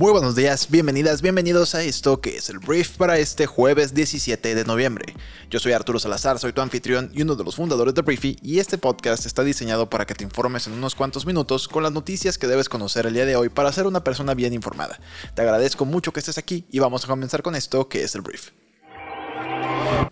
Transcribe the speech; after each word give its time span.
Muy 0.00 0.12
buenos 0.12 0.34
días, 0.34 0.70
bienvenidas, 0.70 1.20
bienvenidos 1.20 1.74
a 1.74 1.82
esto 1.82 2.22
que 2.22 2.38
es 2.38 2.48
el 2.48 2.58
brief 2.58 2.96
para 2.96 3.18
este 3.18 3.44
jueves 3.44 3.92
17 3.92 4.54
de 4.54 4.64
noviembre. 4.64 5.12
Yo 5.50 5.58
soy 5.58 5.72
Arturo 5.72 5.98
Salazar, 5.98 6.38
soy 6.38 6.54
tu 6.54 6.62
anfitrión 6.62 7.10
y 7.12 7.20
uno 7.20 7.36
de 7.36 7.44
los 7.44 7.56
fundadores 7.56 7.92
de 7.92 8.00
Briefy 8.00 8.38
y 8.40 8.60
este 8.60 8.78
podcast 8.78 9.26
está 9.26 9.44
diseñado 9.44 9.90
para 9.90 10.06
que 10.06 10.14
te 10.14 10.24
informes 10.24 10.66
en 10.66 10.72
unos 10.72 10.94
cuantos 10.94 11.26
minutos 11.26 11.68
con 11.68 11.82
las 11.82 11.92
noticias 11.92 12.38
que 12.38 12.46
debes 12.46 12.70
conocer 12.70 13.04
el 13.04 13.12
día 13.12 13.26
de 13.26 13.36
hoy 13.36 13.50
para 13.50 13.74
ser 13.74 13.86
una 13.86 14.02
persona 14.02 14.32
bien 14.32 14.54
informada. 14.54 14.98
Te 15.34 15.42
agradezco 15.42 15.84
mucho 15.84 16.14
que 16.14 16.20
estés 16.20 16.38
aquí 16.38 16.64
y 16.70 16.78
vamos 16.78 17.04
a 17.04 17.06
comenzar 17.06 17.42
con 17.42 17.54
esto 17.54 17.86
que 17.86 18.02
es 18.02 18.14
el 18.14 18.22
brief. 18.22 18.52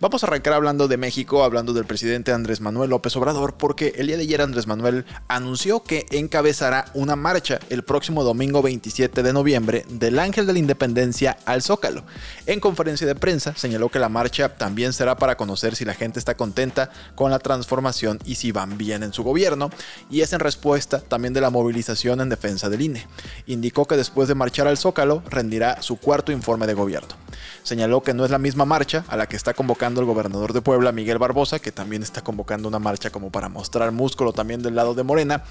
Vamos 0.01 0.23
a 0.23 0.27
arrancar 0.27 0.52
hablando 0.52 0.87
de 0.87 0.97
México, 0.97 1.42
hablando 1.42 1.73
del 1.73 1.84
presidente 1.84 2.33
Andrés 2.33 2.60
Manuel 2.60 2.91
López 2.91 3.16
Obrador, 3.16 3.55
porque 3.55 3.95
el 3.97 4.06
día 4.06 4.16
de 4.16 4.23
ayer 4.23 4.42
Andrés 4.42 4.66
Manuel 4.69 5.05
anunció 5.27 5.83
que 5.83 6.06
encabezará 6.11 6.84
una 6.95 7.16
marcha 7.16 7.59
el 7.69 7.83
próximo 7.83 8.23
domingo 8.23 8.62
27 8.62 9.23
de 9.24 9.33
noviembre 9.33 9.84
del 9.88 10.20
Ángel 10.20 10.47
de 10.47 10.52
la 10.52 10.59
Independencia 10.61 11.38
al 11.47 11.62
Zócalo. 11.62 12.05
En 12.47 12.61
conferencia 12.61 13.06
de 13.06 13.16
prensa 13.16 13.55
señaló 13.56 13.88
que 13.88 13.98
la 13.98 14.09
marcha 14.09 14.56
también 14.56 14.92
será 14.92 15.16
para 15.16 15.37
conocer 15.37 15.74
si 15.74 15.84
la 15.84 15.95
gente 15.95 16.19
está 16.20 16.36
contenta 16.36 16.91
con 17.16 17.30
la 17.30 17.41
transformación 17.41 18.20
y 18.25 18.36
si 18.36 18.52
van 18.52 18.78
bien 18.78 19.02
en 19.02 19.12
su 19.12 19.25
gobierno, 19.25 19.70
y 20.11 20.20
es 20.20 20.33
en 20.33 20.41
respuesta 20.41 21.00
también 21.00 21.34
de 21.34 21.41
la 21.41 21.50
movilización 21.50 22.20
en 22.20 22.28
defensa 22.28 22.69
del 22.69 22.83
INE. 22.83 23.06
Indicó 23.47 23.86
que 23.86 23.97
después 23.97 24.28
de 24.28 24.34
marchar 24.34 24.69
al 24.69 24.78
Zócalo 24.78 25.23
rendirá 25.28 25.83
su 25.83 25.97
cuarto 25.97 26.30
informe 26.30 26.67
de 26.67 26.75
gobierno. 26.75 27.17
Señaló 27.62 28.02
que 28.02 28.14
no 28.14 28.25
es 28.25 28.30
la 28.30 28.39
misma 28.39 28.64
marcha 28.64 29.05
a 29.08 29.17
la 29.17 29.27
que 29.27 29.36
está 29.36 29.55
el 29.87 30.05
gobernador 30.05 30.53
de 30.53 30.61
Puebla, 30.61 30.91
Miguel 30.93 31.19
Barbosa, 31.19 31.61
que 31.61 31.71
también 31.71 32.03
está 32.03 32.23
convocando 32.23 32.69
una 32.69 32.79
marcha 32.79 33.11
como 33.11 33.31
para 33.31 33.48
mostrar 33.48 33.93
músculo 33.93 34.33
también 34.33 34.61
del 34.61 34.75
lado 34.75 34.93
de 34.93 35.05
Morena. 35.05 35.45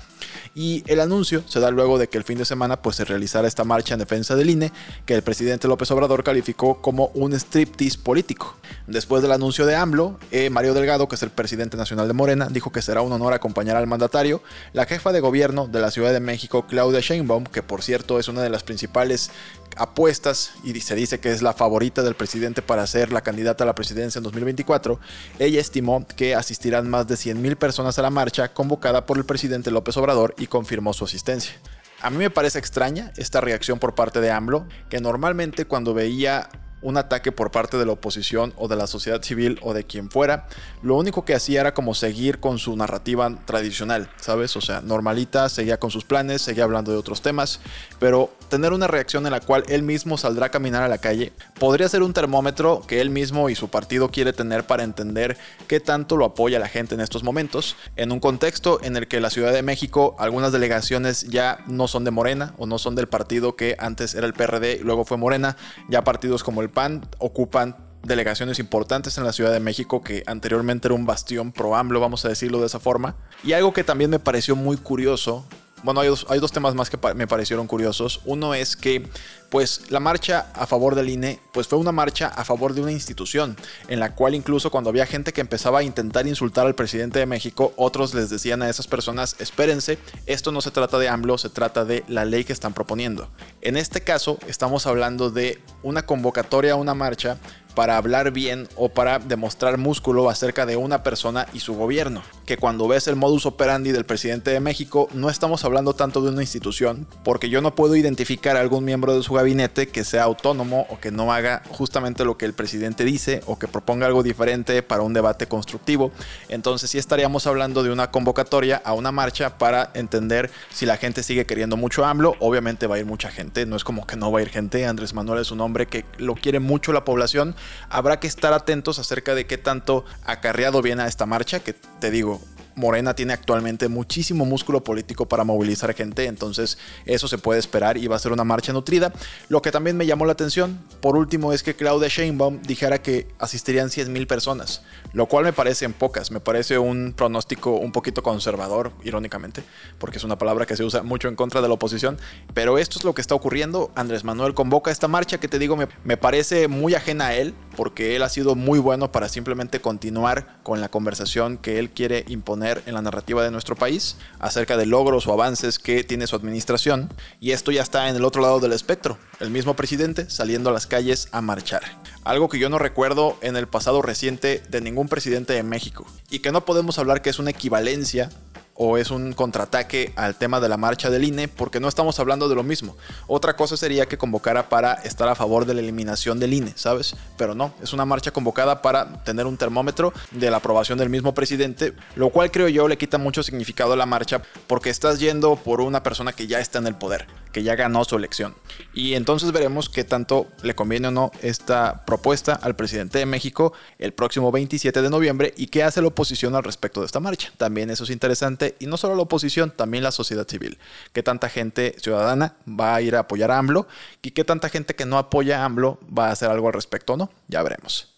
Y 0.53 0.83
el 0.85 0.99
anuncio 0.99 1.43
se 1.47 1.59
da 1.59 1.71
luego 1.71 1.97
de 1.97 2.07
que 2.09 2.17
el 2.17 2.23
fin 2.23 2.37
de 2.37 2.45
semana 2.45 2.81
pues, 2.81 2.97
se 2.97 3.05
realizara 3.05 3.47
esta 3.47 3.63
marcha 3.63 3.93
en 3.93 3.99
defensa 3.99 4.35
del 4.35 4.49
INE, 4.49 4.71
que 5.05 5.15
el 5.15 5.21
presidente 5.21 5.67
López 5.67 5.89
Obrador 5.91 6.23
calificó 6.23 6.81
como 6.81 7.07
un 7.13 7.33
striptease 7.33 7.97
político. 7.97 8.57
Después 8.85 9.21
del 9.21 9.31
anuncio 9.31 9.65
de 9.65 9.75
AMLO, 9.75 10.19
eh, 10.31 10.49
Mario 10.49 10.73
Delgado, 10.73 11.07
que 11.07 11.15
es 11.15 11.23
el 11.23 11.29
presidente 11.29 11.77
nacional 11.77 12.07
de 12.07 12.13
Morena, 12.13 12.47
dijo 12.51 12.71
que 12.71 12.81
será 12.81 13.01
un 13.01 13.11
honor 13.13 13.33
acompañar 13.33 13.77
al 13.77 13.87
mandatario. 13.87 14.41
La 14.73 14.85
jefa 14.85 15.11
de 15.13 15.21
gobierno 15.21 15.67
de 15.67 15.79
la 15.79 15.89
Ciudad 15.89 16.11
de 16.11 16.19
México, 16.19 16.67
Claudia 16.67 16.99
Sheinbaum, 16.99 17.45
que 17.45 17.63
por 17.63 17.81
cierto 17.81 18.19
es 18.19 18.27
una 18.27 18.41
de 18.41 18.49
las 18.49 18.63
principales 18.63 19.31
apuestas 19.77 20.51
y 20.63 20.79
se 20.81 20.95
dice 20.95 21.19
que 21.19 21.31
es 21.31 21.41
la 21.41 21.53
favorita 21.53 22.03
del 22.03 22.15
presidente 22.15 22.61
para 22.61 22.85
ser 22.87 23.11
la 23.11 23.21
candidata 23.21 23.63
a 23.63 23.67
la 23.67 23.75
presidencia 23.75 24.19
en 24.19 24.23
2024, 24.23 24.99
ella 25.39 25.61
estimó 25.61 26.05
que 26.07 26.35
asistirán 26.35 26.89
más 26.89 27.07
de 27.07 27.15
100.000 27.15 27.55
personas 27.55 27.97
a 27.97 28.01
la 28.01 28.09
marcha 28.09 28.53
convocada 28.53 29.05
por 29.05 29.17
el 29.17 29.25
presidente 29.25 29.71
López 29.71 29.97
Obrador 29.97 30.35
y 30.37 30.47
confirmó 30.47 30.93
su 30.93 31.05
asistencia. 31.05 31.53
A 32.01 32.09
mí 32.09 32.17
me 32.17 32.29
parece 32.29 32.59
extraña 32.59 33.11
esta 33.17 33.41
reacción 33.41 33.79
por 33.79 33.95
parte 33.95 34.21
de 34.21 34.29
AMLO, 34.29 34.67
que 34.89 34.99
normalmente 34.99 35.65
cuando 35.65 35.93
veía 35.95 36.49
un 36.81 36.97
ataque 36.97 37.31
por 37.31 37.51
parte 37.51 37.77
de 37.77 37.85
la 37.85 37.93
oposición 37.93 38.53
o 38.57 38.67
de 38.67 38.75
la 38.75 38.87
sociedad 38.87 39.21
civil 39.21 39.59
o 39.61 39.73
de 39.73 39.83
quien 39.83 40.09
fuera, 40.09 40.47
lo 40.81 40.95
único 40.95 41.25
que 41.25 41.33
hacía 41.33 41.61
era 41.61 41.73
como 41.73 41.93
seguir 41.93 42.39
con 42.39 42.59
su 42.59 42.75
narrativa 42.75 43.29
tradicional, 43.45 44.09
¿sabes? 44.17 44.55
O 44.55 44.61
sea, 44.61 44.81
normalita, 44.81 45.49
seguía 45.49 45.79
con 45.79 45.91
sus 45.91 46.05
planes, 46.05 46.41
seguía 46.41 46.63
hablando 46.63 46.91
de 46.91 46.97
otros 46.97 47.21
temas, 47.21 47.59
pero 47.99 48.31
tener 48.49 48.73
una 48.73 48.87
reacción 48.87 49.25
en 49.25 49.31
la 49.31 49.39
cual 49.39 49.63
él 49.67 49.83
mismo 49.83 50.17
saldrá 50.17 50.47
a 50.47 50.49
caminar 50.49 50.83
a 50.83 50.87
la 50.87 50.97
calle 50.99 51.33
podría 51.59 51.89
ser 51.89 52.03
un 52.03 52.13
termómetro 52.13 52.81
que 52.87 53.01
él 53.01 53.09
mismo 53.09 53.49
y 53.49 53.55
su 53.55 53.69
partido 53.69 54.09
quiere 54.09 54.33
tener 54.33 54.65
para 54.65 54.83
entender 54.83 55.37
qué 55.67 55.79
tanto 55.79 56.15
lo 56.15 56.25
apoya 56.25 56.59
la 56.59 56.67
gente 56.67 56.95
en 56.95 57.01
estos 57.01 57.23
momentos, 57.23 57.75
en 57.95 58.11
un 58.11 58.19
contexto 58.19 58.79
en 58.83 58.95
el 58.95 59.07
que 59.07 59.19
la 59.19 59.29
Ciudad 59.29 59.51
de 59.51 59.63
México, 59.63 60.15
algunas 60.19 60.51
delegaciones 60.51 61.23
ya 61.23 61.59
no 61.67 61.87
son 61.87 62.03
de 62.03 62.11
Morena 62.11 62.53
o 62.57 62.65
no 62.65 62.77
son 62.77 62.95
del 62.95 63.07
partido 63.07 63.55
que 63.55 63.75
antes 63.79 64.15
era 64.15 64.27
el 64.27 64.33
PRD 64.33 64.77
y 64.79 64.83
luego 64.83 65.05
fue 65.05 65.17
Morena, 65.17 65.57
ya 65.89 66.03
partidos 66.03 66.43
como 66.43 66.61
el 66.61 66.66
PAN 66.69 67.07
ocupan 67.19 67.75
delegaciones 68.03 68.59
importantes 68.59 69.17
en 69.17 69.23
la 69.23 69.33
Ciudad 69.33 69.51
de 69.51 69.59
México 69.59 70.01
que 70.01 70.23
anteriormente 70.27 70.87
era 70.87 70.95
un 70.95 71.05
bastión 71.05 71.51
pro 71.51 71.75
AMLO, 71.75 71.99
vamos 71.99 72.23
a 72.25 72.29
decirlo 72.29 72.59
de 72.59 72.67
esa 72.67 72.79
forma. 72.79 73.15
Y 73.43 73.53
algo 73.53 73.73
que 73.73 73.83
también 73.83 74.09
me 74.09 74.19
pareció 74.19 74.55
muy 74.55 74.77
curioso 74.77 75.45
bueno, 75.83 76.01
hay 76.01 76.39
dos, 76.39 76.51
temas 76.51 76.73
más 76.73 76.89
que 76.89 76.97
me 77.13 77.27
parecieron 77.27 77.67
curiosos. 77.67 78.21
Uno 78.25 78.55
es 78.55 78.75
que, 78.75 79.07
pues, 79.49 79.91
la 79.91 79.99
marcha 79.99 80.47
a 80.55 80.65
favor 80.65 80.95
del 80.95 81.09
INE, 81.09 81.39
pues 81.53 81.67
fue 81.67 81.77
una 81.77 81.91
marcha 81.91 82.27
a 82.27 82.43
favor 82.43 82.73
de 82.73 82.81
una 82.81 82.91
institución, 82.91 83.55
en 83.87 83.99
la 83.99 84.15
cual 84.15 84.33
incluso 84.33 84.71
cuando 84.71 84.89
había 84.89 85.05
gente 85.05 85.33
que 85.33 85.41
empezaba 85.41 85.79
a 85.79 85.83
intentar 85.83 86.25
insultar 86.27 86.65
al 86.65 86.73
presidente 86.73 87.19
de 87.19 87.27
México, 87.27 87.73
otros 87.75 88.15
les 88.15 88.29
decían 88.29 88.63
a 88.63 88.69
esas 88.69 88.87
personas, 88.87 89.35
espérense, 89.39 89.99
esto 90.25 90.51
no 90.51 90.61
se 90.61 90.71
trata 90.71 90.97
de 90.97 91.09
AMLO, 91.09 91.37
se 91.37 91.49
trata 91.49 91.85
de 91.85 92.03
la 92.07 92.25
ley 92.25 92.43
que 92.43 92.53
están 92.53 92.73
proponiendo. 92.73 93.29
En 93.67 93.75
este 93.75 93.99
caso, 93.99 94.39
estamos 94.47 94.87
hablando 94.87 95.29
de 95.29 95.61
una 95.83 96.05
convocatoria 96.05 96.71
a 96.71 96.75
una 96.77 96.93
marcha 96.93 97.37
para 97.77 97.97
hablar 97.97 98.31
bien 98.31 98.67
o 98.75 98.89
para 98.89 99.19
demostrar 99.19 99.77
músculo 99.77 100.31
acerca 100.31 100.65
de 100.65 100.77
una 100.77 101.03
persona 101.03 101.45
y 101.53 101.59
su 101.59 101.75
gobierno. 101.75 102.23
Que 102.47 102.57
cuando 102.57 102.87
ves 102.87 103.07
el 103.07 103.15
modus 103.15 103.45
operandi 103.45 103.91
del 103.91 104.03
presidente 104.03 104.49
de 104.49 104.59
México, 104.59 105.07
no 105.13 105.29
estamos 105.29 105.63
hablando 105.63 105.93
tanto 105.93 106.23
de 106.23 106.29
una 106.29 106.41
institución, 106.41 107.05
porque 107.23 107.51
yo 107.51 107.61
no 107.61 107.75
puedo 107.75 107.95
identificar 107.95 108.57
a 108.57 108.61
algún 108.61 108.83
miembro 108.83 109.15
de 109.15 109.21
su 109.21 109.35
gabinete 109.35 109.89
que 109.89 110.03
sea 110.03 110.23
autónomo 110.23 110.87
o 110.89 110.99
que 110.99 111.11
no 111.11 111.31
haga 111.31 111.61
justamente 111.69 112.25
lo 112.25 112.35
que 112.35 112.45
el 112.45 112.53
presidente 112.53 113.03
dice 113.03 113.41
o 113.45 113.59
que 113.59 113.67
proponga 113.67 114.07
algo 114.07 114.23
diferente 114.23 114.81
para 114.81 115.03
un 115.03 115.13
debate 115.13 115.45
constructivo. 115.45 116.11
Entonces 116.49 116.89
sí 116.89 116.97
estaríamos 116.97 117.45
hablando 117.45 117.83
de 117.83 117.91
una 117.91 118.09
convocatoria 118.09 118.81
a 118.83 118.93
una 118.93 119.11
marcha 119.11 119.59
para 119.59 119.91
entender 119.93 120.49
si 120.71 120.87
la 120.87 120.97
gente 120.97 121.21
sigue 121.21 121.45
queriendo 121.45 121.77
mucho 121.77 122.05
AMLO. 122.05 122.37
Obviamente 122.39 122.87
va 122.87 122.95
a 122.95 122.99
ir 122.99 123.05
mucha 123.05 123.29
gente, 123.29 123.56
no 123.65 123.75
es 123.75 123.83
como 123.83 124.05
que 124.05 124.15
no 124.15 124.31
va 124.31 124.39
a 124.39 124.41
ir 124.41 124.49
gente. 124.49 124.85
Andrés 124.85 125.13
Manuel 125.13 125.41
es 125.41 125.51
un 125.51 125.61
hombre 125.61 125.87
que 125.87 126.05
lo 126.17 126.35
quiere 126.35 126.59
mucho 126.59 126.93
la 126.93 127.03
población 127.03 127.55
habrá 127.89 128.19
que 128.19 128.27
estar 128.27 128.53
atentos 128.53 128.99
acerca 128.99 129.35
de 129.35 129.45
qué 129.45 129.57
tanto 129.57 130.05
acarreado 130.25 130.81
viene 130.81 131.03
a 131.03 131.07
esta 131.07 131.25
marcha, 131.25 131.59
que 131.59 131.73
te 131.73 132.11
digo, 132.11 132.41
Morena 132.77 133.15
tiene 133.15 133.33
actualmente 133.33 133.87
muchísimo 133.89 134.45
músculo 134.45 134.83
político 134.83 135.25
para 135.25 135.43
movilizar 135.43 135.93
gente, 135.95 136.25
entonces 136.25 136.77
eso 137.05 137.27
se 137.27 137.39
puede 137.39 137.59
esperar 137.59 137.97
y 137.97 138.05
va 138.05 138.15
a 138.15 138.19
ser 138.19 138.31
una 138.31 138.43
marcha 138.43 138.71
nutrida. 138.71 139.11
Lo 139.49 139.63
que 139.63 139.71
también 139.71 139.97
me 139.97 140.05
llamó 140.05 140.25
la 140.25 140.33
atención, 140.33 140.79
por 141.01 141.17
último, 141.17 141.53
es 141.53 141.63
que 141.63 141.75
Claudia 141.75 142.07
Sheinbaum 142.07 142.61
dijera 142.61 143.01
que 143.01 143.27
asistirían 143.39 143.89
100 143.89 144.13
mil 144.13 144.27
personas, 144.27 144.83
lo 145.11 145.25
cual 145.25 145.43
me 145.43 145.53
parece 145.53 145.85
en 145.85 145.93
pocas, 145.93 146.29
me 146.29 146.39
parece 146.39 146.77
un 146.77 147.13
pronóstico 147.17 147.71
un 147.71 147.91
poquito 147.91 148.21
conservador, 148.21 148.91
irónicamente, 149.03 149.63
porque 149.97 150.19
es 150.19 150.23
una 150.23 150.37
palabra 150.37 150.67
que 150.67 150.77
se 150.77 150.83
usa 150.83 151.01
mucho 151.01 151.29
en 151.29 151.35
contra 151.35 151.61
de 151.61 151.67
la 151.67 151.73
oposición, 151.73 152.19
pero 152.53 152.77
esto 152.77 152.99
es 152.99 153.05
lo 153.05 153.15
que 153.15 153.21
está 153.21 153.33
ocurriendo. 153.33 153.89
Andrés 153.95 154.23
Manuel 154.23 154.53
convoca 154.53 154.91
esta 154.91 155.07
marcha 155.07 155.39
que 155.39 155.47
te 155.47 155.57
digo 155.57 155.75
me, 155.75 155.87
me 156.03 156.15
parece 156.15 156.67
muy 156.67 156.93
ajena 156.93 157.27
a 157.27 157.35
él, 157.35 157.55
porque 157.75 158.15
él 158.15 158.21
ha 158.21 158.29
sido 158.29 158.53
muy 158.53 158.77
bueno 158.77 159.11
para 159.11 159.29
simplemente 159.29 159.81
continuar 159.81 160.59
con 160.61 160.79
la 160.79 160.89
conversación 160.89 161.57
que 161.57 161.79
él 161.79 161.89
quiere 161.89 162.23
imponer 162.27 162.66
en 162.85 162.93
la 162.93 163.01
narrativa 163.01 163.43
de 163.43 163.51
nuestro 163.51 163.75
país 163.75 164.17
acerca 164.39 164.77
de 164.77 164.85
logros 164.85 165.27
o 165.27 165.33
avances 165.33 165.79
que 165.79 166.03
tiene 166.03 166.27
su 166.27 166.35
administración. 166.35 167.09
Y 167.39 167.51
esto 167.51 167.71
ya 167.71 167.81
está 167.81 168.09
en 168.09 168.15
el 168.15 168.25
otro 168.25 168.41
lado 168.41 168.59
del 168.59 168.73
espectro, 168.73 169.17
el 169.39 169.49
mismo 169.49 169.75
presidente 169.75 170.29
saliendo 170.29 170.69
a 170.69 170.73
las 170.73 170.87
calles 170.87 171.29
a 171.31 171.41
marchar. 171.41 171.83
Algo 172.23 172.49
que 172.49 172.59
yo 172.59 172.69
no 172.69 172.77
recuerdo 172.77 173.37
en 173.41 173.55
el 173.55 173.67
pasado 173.67 174.01
reciente 174.01 174.61
de 174.69 174.81
ningún 174.81 175.07
presidente 175.07 175.53
de 175.53 175.63
México. 175.63 176.05
Y 176.29 176.39
que 176.39 176.51
no 176.51 176.65
podemos 176.65 176.99
hablar 176.99 177.21
que 177.21 177.29
es 177.29 177.39
una 177.39 177.51
equivalencia 177.51 178.29
o 178.77 178.97
es 178.97 179.11
un 179.11 179.33
contraataque 179.33 180.13
al 180.15 180.35
tema 180.35 180.59
de 180.59 180.69
la 180.69 180.77
marcha 180.77 181.09
del 181.09 181.23
INE 181.23 181.47
porque 181.47 181.79
no 181.79 181.87
estamos 181.87 182.19
hablando 182.19 182.47
de 182.47 182.55
lo 182.55 182.63
mismo. 182.63 182.95
Otra 183.27 183.55
cosa 183.55 183.75
sería 183.75 184.05
que 184.05 184.17
convocara 184.17 184.69
para 184.69 184.93
estar 184.93 185.27
a 185.27 185.35
favor 185.35 185.65
de 185.65 185.73
la 185.73 185.81
eliminación 185.81 186.39
del 186.39 186.53
INE, 186.53 186.73
¿sabes? 186.75 187.15
Pero 187.37 187.55
no, 187.55 187.73
es 187.81 187.93
una 187.93 188.05
marcha 188.05 188.31
convocada 188.31 188.81
para 188.81 189.23
tener 189.23 189.47
un 189.47 189.57
termómetro 189.57 190.13
de 190.31 190.51
la 190.51 190.57
aprobación 190.57 190.97
del 190.97 191.09
mismo 191.09 191.33
presidente, 191.33 191.93
lo 192.15 192.29
cual 192.29 192.51
creo 192.51 192.67
yo 192.67 192.87
le 192.87 192.97
quita 192.97 193.17
mucho 193.17 193.43
significado 193.43 193.93
a 193.93 193.97
la 193.97 194.05
marcha 194.05 194.41
porque 194.67 194.89
estás 194.89 195.19
yendo 195.19 195.55
por 195.55 195.81
una 195.81 196.03
persona 196.03 196.33
que 196.33 196.47
ya 196.47 196.59
está 196.59 196.77
en 196.77 196.87
el 196.87 196.95
poder, 196.95 197.25
que 197.51 197.63
ya 197.63 197.75
ganó 197.75 198.03
su 198.05 198.15
elección. 198.15 198.55
Y 198.93 199.15
entonces 199.15 199.51
veremos 199.51 199.89
qué 199.89 200.03
tanto 200.03 200.47
le 200.61 200.75
conviene 200.75 201.07
o 201.07 201.11
no 201.11 201.31
esta 201.41 202.05
propuesta 202.05 202.53
al 202.53 202.75
presidente 202.75 203.19
de 203.19 203.25
México 203.25 203.73
el 203.97 204.13
próximo 204.13 204.51
27 204.51 205.01
de 205.01 205.09
noviembre 205.09 205.53
y 205.57 205.67
qué 205.67 205.83
hace 205.83 206.01
la 206.01 206.07
oposición 206.07 206.55
al 206.55 206.63
respecto 206.63 206.99
de 206.99 207.07
esta 207.07 207.19
marcha. 207.19 207.51
También 207.57 207.89
eso 207.89 208.03
es 208.03 208.09
interesante 208.09 208.66
y 208.79 208.87
no 208.87 208.97
solo 208.97 209.15
la 209.15 209.21
oposición, 209.21 209.71
también 209.71 210.03
la 210.03 210.11
sociedad 210.11 210.47
civil. 210.47 210.77
¿Qué 211.13 211.23
tanta 211.23 211.49
gente 211.49 211.95
ciudadana 211.99 212.55
va 212.67 212.95
a 212.95 213.01
ir 213.01 213.15
a 213.15 213.19
apoyar 213.19 213.51
a 213.51 213.57
AMLO? 213.57 213.87
¿Y 214.21 214.31
qué 214.31 214.43
tanta 214.43 214.69
gente 214.69 214.95
que 214.95 215.05
no 215.05 215.17
apoya 215.17 215.61
a 215.61 215.65
AMLO 215.65 215.99
va 216.17 216.27
a 216.27 216.31
hacer 216.31 216.49
algo 216.49 216.67
al 216.67 216.73
respecto 216.73 217.13
o 217.13 217.17
no? 217.17 217.31
Ya 217.47 217.63
veremos. 217.63 218.16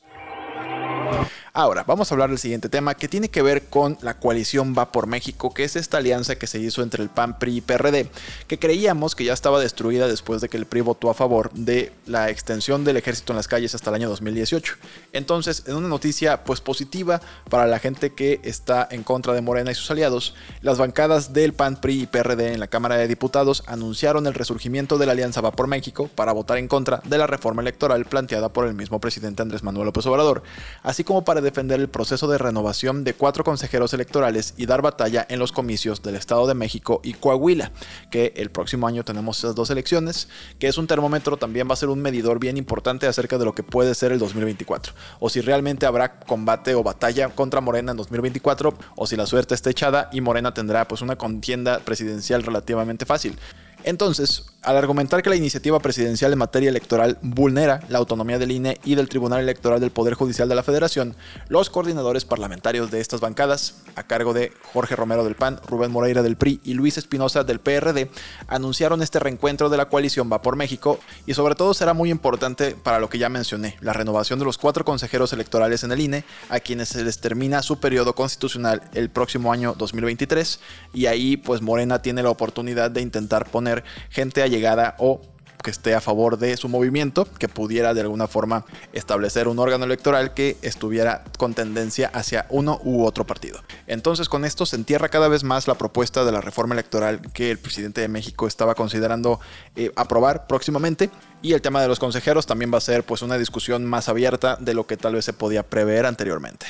Ahora, 1.51 1.83
vamos 1.87 2.11
a 2.11 2.15
hablar 2.15 2.29
del 2.29 2.37
siguiente 2.37 2.69
tema 2.69 2.93
que 2.93 3.07
tiene 3.07 3.29
que 3.29 3.41
ver 3.41 3.63
con 3.69 3.97
la 4.01 4.19
coalición 4.19 4.75
Va 4.77 4.91
por 4.91 5.07
México, 5.07 5.51
que 5.51 5.63
es 5.63 5.75
esta 5.75 5.97
alianza 5.97 6.35
que 6.35 6.45
se 6.45 6.59
hizo 6.59 6.83
entre 6.83 7.01
el 7.01 7.09
PAN, 7.09 7.39
PRI 7.39 7.57
y 7.57 7.61
PRD, 7.61 8.07
que 8.47 8.59
creíamos 8.59 9.15
que 9.15 9.23
ya 9.23 9.33
estaba 9.33 9.59
destruida 9.59 10.07
después 10.07 10.41
de 10.41 10.49
que 10.49 10.57
el 10.57 10.67
PRI 10.67 10.81
votó 10.81 11.09
a 11.09 11.15
favor 11.15 11.51
de 11.53 11.91
la 12.05 12.29
extensión 12.29 12.83
del 12.83 12.97
ejército 12.97 13.33
en 13.33 13.37
las 13.37 13.47
calles 13.47 13.73
hasta 13.73 13.89
el 13.89 13.95
año 13.95 14.09
2018. 14.09 14.75
Entonces, 15.11 15.63
en 15.65 15.75
una 15.75 15.87
noticia 15.87 16.43
pues 16.43 16.61
positiva 16.61 17.19
para 17.49 17.65
la 17.65 17.79
gente 17.79 18.11
que 18.11 18.39
está 18.43 18.87
en 18.91 19.03
contra 19.03 19.33
de 19.33 19.41
Morena 19.41 19.71
y 19.71 19.75
sus 19.75 19.89
aliados, 19.89 20.35
las 20.61 20.77
bancadas 20.77 21.33
del 21.33 21.53
PAN, 21.53 21.81
PRI 21.81 22.03
y 22.03 22.07
PRD 22.07 22.53
en 22.53 22.59
la 22.59 22.67
Cámara 22.67 22.97
de 22.97 23.07
Diputados 23.07 23.63
anunciaron 23.65 24.27
el 24.27 24.35
resurgimiento 24.35 24.99
de 24.99 25.07
la 25.07 25.13
alianza 25.13 25.41
Va 25.41 25.51
por 25.51 25.65
México 25.65 26.09
para 26.13 26.31
votar 26.31 26.59
en 26.59 26.67
contra 26.67 27.01
de 27.05 27.17
la 27.17 27.25
reforma 27.25 27.63
electoral 27.63 28.05
planteada 28.05 28.49
por 28.49 28.67
el 28.67 28.75
mismo 28.75 28.99
presidente 28.99 29.41
Andrés 29.41 29.63
Manuel 29.63 29.87
López 29.87 30.05
Obrador, 30.05 30.43
así 30.83 31.03
como 31.03 31.23
para 31.23 31.38
defender 31.41 31.79
el 31.79 31.89
proceso 31.89 32.27
de 32.27 32.37
renovación 32.37 33.03
de 33.03 33.13
cuatro 33.13 33.43
consejeros 33.43 33.93
electorales 33.93 34.53
y 34.57 34.65
dar 34.65 34.81
batalla 34.81 35.25
en 35.29 35.39
los 35.39 35.51
comicios 35.51 36.01
del 36.01 36.15
Estado 36.15 36.47
de 36.47 36.53
México 36.53 37.01
y 37.03 37.13
Coahuila, 37.13 37.71
que 38.11 38.33
el 38.35 38.51
próximo 38.51 38.87
año 38.87 39.03
tenemos 39.03 39.39
esas 39.39 39.55
dos 39.55 39.69
elecciones, 39.69 40.27
que 40.59 40.67
es 40.67 40.77
un 40.77 40.87
termómetro, 40.87 41.37
también 41.37 41.67
va 41.69 41.73
a 41.73 41.77
ser 41.77 41.89
un 41.89 42.01
medidor 42.01 42.39
bien 42.39 42.57
importante 42.57 43.07
acerca 43.07 43.37
de 43.37 43.45
lo 43.45 43.53
que 43.53 43.63
puede 43.63 43.95
ser 43.95 44.11
el 44.11 44.19
2024, 44.19 44.93
o 45.19 45.29
si 45.29 45.41
realmente 45.41 45.85
habrá 45.85 46.19
combate 46.19 46.75
o 46.75 46.83
batalla 46.83 47.29
contra 47.29 47.61
Morena 47.61 47.91
en 47.91 47.97
2024, 47.97 48.73
o 48.95 49.07
si 49.07 49.15
la 49.15 49.25
suerte 49.25 49.55
está 49.55 49.69
echada 49.69 50.09
y 50.11 50.21
Morena 50.21 50.53
tendrá 50.53 50.87
pues 50.87 51.01
una 51.01 51.17
contienda 51.17 51.79
presidencial 51.79 52.43
relativamente 52.43 53.05
fácil. 53.05 53.37
Entonces, 53.83 54.45
al 54.61 54.75
argumentar 54.75 55.23
que 55.23 55.29
la 55.29 55.37
iniciativa 55.37 55.79
presidencial 55.79 56.33
en 56.33 56.39
materia 56.39 56.69
electoral 56.69 57.17
vulnera 57.21 57.79
la 57.87 57.97
autonomía 57.97 58.37
del 58.37 58.51
INE 58.51 58.77
y 58.83 58.95
del 58.95 59.07
Tribunal 59.07 59.39
Electoral 59.39 59.79
del 59.79 59.91
Poder 59.91 60.15
Judicial 60.15 60.49
de 60.49 60.55
la 60.55 60.63
Federación, 60.63 61.15
los 61.47 61.69
coordinadores 61.69 62.25
parlamentarios 62.25 62.91
de 62.91 62.99
estas 62.99 63.21
bancadas, 63.21 63.75
a 63.95 64.03
cargo 64.03 64.33
de 64.33 64.51
Jorge 64.73 64.97
Romero 64.97 65.23
del 65.23 65.35
PAN, 65.35 65.61
Rubén 65.65 65.91
Moreira 65.91 66.23
del 66.23 66.35
PRI 66.35 66.59
y 66.65 66.73
Luis 66.73 66.97
Espinosa 66.97 67.45
del 67.45 67.59
PRD, 67.59 68.11
anunciaron 68.47 69.01
este 69.01 69.19
reencuentro 69.19 69.69
de 69.69 69.77
la 69.77 69.87
coalición 69.87 70.29
Va 70.31 70.41
por 70.41 70.57
México 70.57 70.99
y 71.25 71.35
sobre 71.35 71.55
todo 71.55 71.73
será 71.73 71.93
muy 71.93 72.11
importante 72.11 72.75
para 72.75 72.99
lo 72.99 73.09
que 73.09 73.17
ya 73.17 73.29
mencioné, 73.29 73.77
la 73.79 73.93
renovación 73.93 74.39
de 74.39 74.45
los 74.45 74.57
cuatro 74.57 74.83
consejeros 74.83 75.31
electorales 75.31 75.83
en 75.85 75.93
el 75.93 76.01
INE, 76.01 76.25
a 76.49 76.59
quienes 76.59 76.89
se 76.89 77.03
les 77.03 77.19
termina 77.19 77.61
su 77.63 77.79
periodo 77.79 78.13
constitucional 78.13 78.81
el 78.93 79.09
próximo 79.09 79.53
año 79.53 79.73
2023 79.77 80.59
y 80.93 81.05
ahí 81.05 81.37
pues 81.37 81.61
Morena 81.61 82.01
tiene 82.01 82.23
la 82.23 82.29
oportunidad 82.29 82.91
de 82.91 83.01
intentar 83.01 83.49
poner 83.49 83.85
gente 84.09 84.41
a 84.41 84.48
llegada 84.49 84.95
o 84.99 85.21
que 85.63 85.71
esté 85.71 85.93
a 85.93 86.01
favor 86.01 86.37
de 86.37 86.55
su 86.57 86.69
movimiento, 86.69 87.25
que 87.37 87.47
pudiera 87.47 87.93
de 87.93 88.01
alguna 88.01 88.27
forma 88.27 88.65
establecer 88.93 89.47
un 89.47 89.59
órgano 89.59 89.85
electoral 89.85 90.33
que 90.33 90.57
estuviera 90.61 91.23
con 91.37 91.53
tendencia 91.53 92.09
hacia 92.13 92.45
uno 92.49 92.79
u 92.83 93.03
otro 93.03 93.25
partido. 93.25 93.59
Entonces 93.87 94.29
con 94.29 94.45
esto 94.45 94.65
se 94.65 94.75
entierra 94.75 95.09
cada 95.09 95.27
vez 95.27 95.43
más 95.43 95.67
la 95.67 95.75
propuesta 95.75 96.23
de 96.23 96.31
la 96.31 96.41
reforma 96.41 96.75
electoral 96.75 97.21
que 97.33 97.51
el 97.51 97.59
presidente 97.59 98.01
de 98.01 98.07
México 98.07 98.47
estaba 98.47 98.75
considerando 98.75 99.39
eh, 99.75 99.91
aprobar 99.95 100.47
próximamente 100.47 101.09
y 101.41 101.53
el 101.53 101.61
tema 101.61 101.81
de 101.81 101.87
los 101.87 101.99
consejeros 101.99 102.45
también 102.45 102.73
va 102.73 102.77
a 102.77 102.81
ser 102.81 103.03
pues 103.03 103.21
una 103.21 103.37
discusión 103.37 103.85
más 103.85 104.09
abierta 104.09 104.57
de 104.59 104.73
lo 104.73 104.87
que 104.87 104.97
tal 104.97 105.15
vez 105.15 105.25
se 105.25 105.33
podía 105.33 105.63
prever 105.63 106.05
anteriormente. 106.05 106.67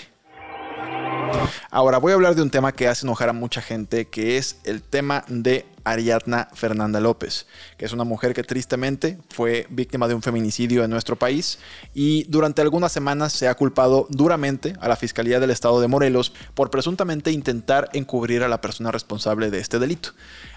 Ahora 1.72 1.98
voy 1.98 2.12
a 2.12 2.16
hablar 2.16 2.36
de 2.36 2.42
un 2.42 2.50
tema 2.50 2.72
que 2.72 2.88
hace 2.88 3.06
enojar 3.06 3.30
a 3.30 3.34
mucha 3.34 3.62
gente, 3.62 4.06
que 4.08 4.38
es 4.38 4.60
el 4.64 4.81
tema 4.81 5.24
de 5.28 5.66
Ariadna 5.84 6.50
Fernanda 6.54 7.00
López, 7.00 7.48
que 7.78 7.86
es 7.86 7.94
una 7.94 8.04
mujer 8.04 8.34
que 8.34 8.44
tristemente 8.44 9.18
fue 9.30 9.66
víctima 9.70 10.08
de 10.08 10.14
un 10.14 10.22
feminicidio 10.22 10.84
en 10.84 10.92
nuestro 10.92 11.16
país 11.16 11.60
y 11.94 12.24
durante 12.26 12.62
algunas 12.62 12.92
semanas 12.92 13.34
se 13.34 13.48
ha 13.48 13.56
culpado 13.56 14.08
duramente 14.10 14.74
a 14.81 14.88
la 14.88 14.96
Fiscalía 14.96 15.40
del 15.40 15.52
Estado 15.52 15.81
de 15.81 15.88
Morelos 15.88 16.34
por 16.54 16.70
presuntamente 16.70 17.31
intentar 17.31 17.90
encubrir 17.94 18.44
a 18.44 18.48
la 18.48 18.62
persona 18.62 18.92
responsable 18.92 19.50
de 19.50 19.60
este 19.60 19.80
delito. 19.80 20.10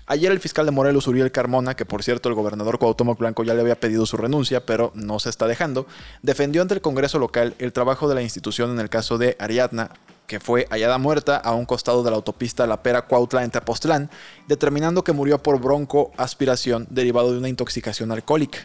Ayer 0.07 0.33
el 0.33 0.41
fiscal 0.41 0.67
de 0.67 0.73
Morelos, 0.73 1.07
Uriel 1.07 1.31
Carmona, 1.31 1.77
que 1.77 1.87
por 1.87 2.03
cierto 2.03 2.29
el 2.29 2.35
gobernador 2.35 2.79
Cuauhtémoc 2.79 3.19
Blanco 3.19 3.45
ya 3.45 3.55
le 3.55 3.61
había 3.61 3.79
pedido 3.79 4.05
su 4.05 4.17
renuncia, 4.17 4.67
pero 4.67 4.93
no 4.95 5.21
se 5.21 5.31
está 5.31 5.47
dejando, 5.47 5.87
defendió 6.23 6.63
ante 6.63 6.75
el 6.75 6.81
Congreso 6.81 7.19
local 7.19 7.55
el 7.59 7.73
trabajo 7.73 8.09
de 8.09 8.17
la 8.17 8.23
institución 8.23 8.71
en 8.73 8.81
el 8.81 8.91
caso 8.91 9.17
de 9.17 9.37
Ariadna, 9.39 9.91
que 10.33 10.41
fue 10.41 10.67
hallada 10.71 10.97
muerta 10.97 11.37
a 11.37 11.53
un 11.53 11.67
costado 11.67 12.03
de 12.03 12.11
la 12.11 12.17
autopista 12.17 12.67
La 12.67 12.83
Pera 12.83 13.03
Cuautla 13.03 13.45
en 13.45 13.51
Tepoztlán, 13.51 14.09
determinando 14.49 15.05
que 15.05 15.13
murió 15.13 15.43
por 15.43 15.61
broncoaspiración 15.61 16.87
derivado 16.89 17.33
de 17.33 17.39
una 17.39 17.51
intoxicación 17.51 18.11
alcohólica. 18.11 18.61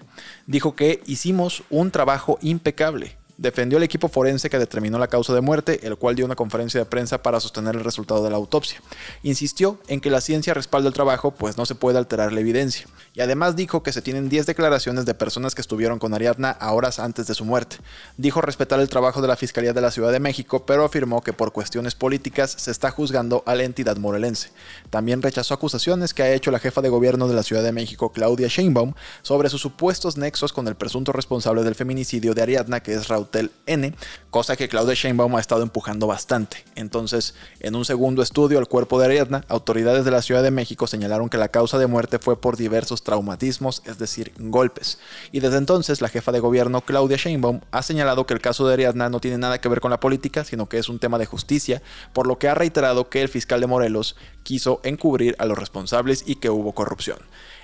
Dijo 0.45 0.77
que 0.77 1.03
hicimos 1.07 1.63
un 1.69 1.91
trabajo 1.91 2.39
impecable 2.41 3.17
defendió 3.37 3.77
el 3.77 3.83
equipo 3.83 4.09
forense 4.09 4.49
que 4.49 4.59
determinó 4.59 4.97
la 4.97 5.07
causa 5.07 5.33
de 5.33 5.41
muerte, 5.41 5.79
el 5.83 5.95
cual 5.97 6.15
dio 6.15 6.25
una 6.25 6.35
conferencia 6.35 6.79
de 6.79 6.85
prensa 6.85 7.21
para 7.21 7.39
sostener 7.39 7.75
el 7.75 7.83
resultado 7.83 8.23
de 8.23 8.29
la 8.29 8.35
autopsia. 8.35 8.81
Insistió 9.23 9.79
en 9.87 10.01
que 10.01 10.09
la 10.09 10.21
ciencia 10.21 10.53
respalda 10.53 10.87
el 10.87 10.93
trabajo, 10.93 11.31
pues 11.31 11.57
no 11.57 11.65
se 11.65 11.75
puede 11.75 11.97
alterar 11.97 12.33
la 12.33 12.39
evidencia. 12.39 12.87
Y 13.13 13.21
además 13.21 13.55
dijo 13.55 13.83
que 13.83 13.93
se 13.93 14.01
tienen 14.01 14.29
10 14.29 14.45
declaraciones 14.45 15.05
de 15.05 15.13
personas 15.13 15.55
que 15.55 15.61
estuvieron 15.61 15.99
con 15.99 16.13
Ariadna 16.13 16.51
a 16.51 16.73
horas 16.73 16.99
antes 16.99 17.27
de 17.27 17.33
su 17.33 17.45
muerte. 17.45 17.77
Dijo 18.17 18.41
respetar 18.41 18.79
el 18.79 18.89
trabajo 18.89 19.21
de 19.21 19.27
la 19.27 19.35
Fiscalía 19.35 19.73
de 19.73 19.81
la 19.81 19.91
Ciudad 19.91 20.11
de 20.11 20.19
México, 20.19 20.65
pero 20.65 20.83
afirmó 20.83 21.21
que 21.21 21.33
por 21.33 21.51
cuestiones 21.51 21.95
políticas 21.95 22.51
se 22.57 22.71
está 22.71 22.91
juzgando 22.91 23.43
a 23.45 23.55
la 23.55 23.63
entidad 23.63 23.97
morelense. 23.97 24.49
También 24.89 25.21
rechazó 25.21 25.53
acusaciones 25.53 26.13
que 26.13 26.23
ha 26.23 26.33
hecho 26.33 26.51
la 26.51 26.59
jefa 26.59 26.81
de 26.81 26.89
gobierno 26.89 27.27
de 27.27 27.35
la 27.35 27.43
Ciudad 27.43 27.63
de 27.63 27.71
México, 27.71 28.11
Claudia 28.11 28.47
Sheinbaum, 28.47 28.93
sobre 29.21 29.49
sus 29.49 29.61
supuestos 29.61 30.17
nexos 30.17 30.53
con 30.53 30.67
el 30.67 30.75
presunto 30.75 31.11
responsable 31.11 31.63
del 31.63 31.75
feminicidio 31.75 32.33
de 32.33 32.41
Ariadna, 32.41 32.81
que 32.81 32.93
es 32.93 33.07
Raúl 33.07 33.26
N, 33.65 33.94
cosa 34.29 34.56
que 34.56 34.68
Claudia 34.68 34.94
Sheinbaum 34.94 35.35
ha 35.35 35.39
estado 35.39 35.63
empujando 35.63 36.07
bastante. 36.07 36.63
Entonces, 36.75 37.35
en 37.59 37.75
un 37.75 37.85
segundo 37.85 38.21
estudio 38.21 38.59
al 38.59 38.68
cuerpo 38.68 39.00
de 39.00 39.06
Ariadna, 39.06 39.44
autoridades 39.47 40.06
de 40.06 40.12
la 40.12 40.21
Ciudad 40.21 40.44
de 40.44 40.51
México 40.51 40.88
señalaron 40.88 41.29
que 41.29 41.38
la 41.38 41.50
causa 41.50 41.77
de 41.77 41.88
muerte 41.88 42.19
fue 42.19 42.39
por 42.39 42.57
diversos 42.57 43.03
traumatismos, 43.03 43.81
es 43.85 43.97
decir, 43.97 44.33
golpes. 44.38 45.00
Y 45.31 45.39
desde 45.39 45.57
entonces, 45.57 46.01
la 46.01 46.09
jefa 46.09 46.31
de 46.31 46.39
gobierno 46.39 46.81
Claudia 46.81 47.18
Sheinbaum 47.18 47.62
ha 47.71 47.83
señalado 47.83 48.25
que 48.25 48.33
el 48.33 48.41
caso 48.41 48.68
de 48.68 48.74
Ariadna 48.74 49.09
no 49.09 49.19
tiene 49.19 49.38
nada 49.38 49.59
que 49.59 49.69
ver 49.69 49.81
con 49.81 49.91
la 49.91 50.00
política, 50.00 50.44
sino 50.44 50.69
que 50.69 50.77
es 50.77 50.89
un 50.89 51.00
tema 51.00 51.18
de 51.18 51.25
justicia, 51.25 51.81
por 52.13 52.27
lo 52.27 52.38
que 52.38 52.47
ha 52.47 52.56
reiterado 52.56 53.09
que 53.09 53.21
el 53.21 53.30
fiscal 53.30 53.62
de 53.62 53.68
Morelos 53.68 54.15
quiso 54.44 54.80
encubrir 54.83 55.35
a 55.39 55.45
los 55.45 55.57
responsables 55.57 56.23
y 56.25 56.35
que 56.35 56.50
hubo 56.50 56.73
corrupción. 56.73 57.18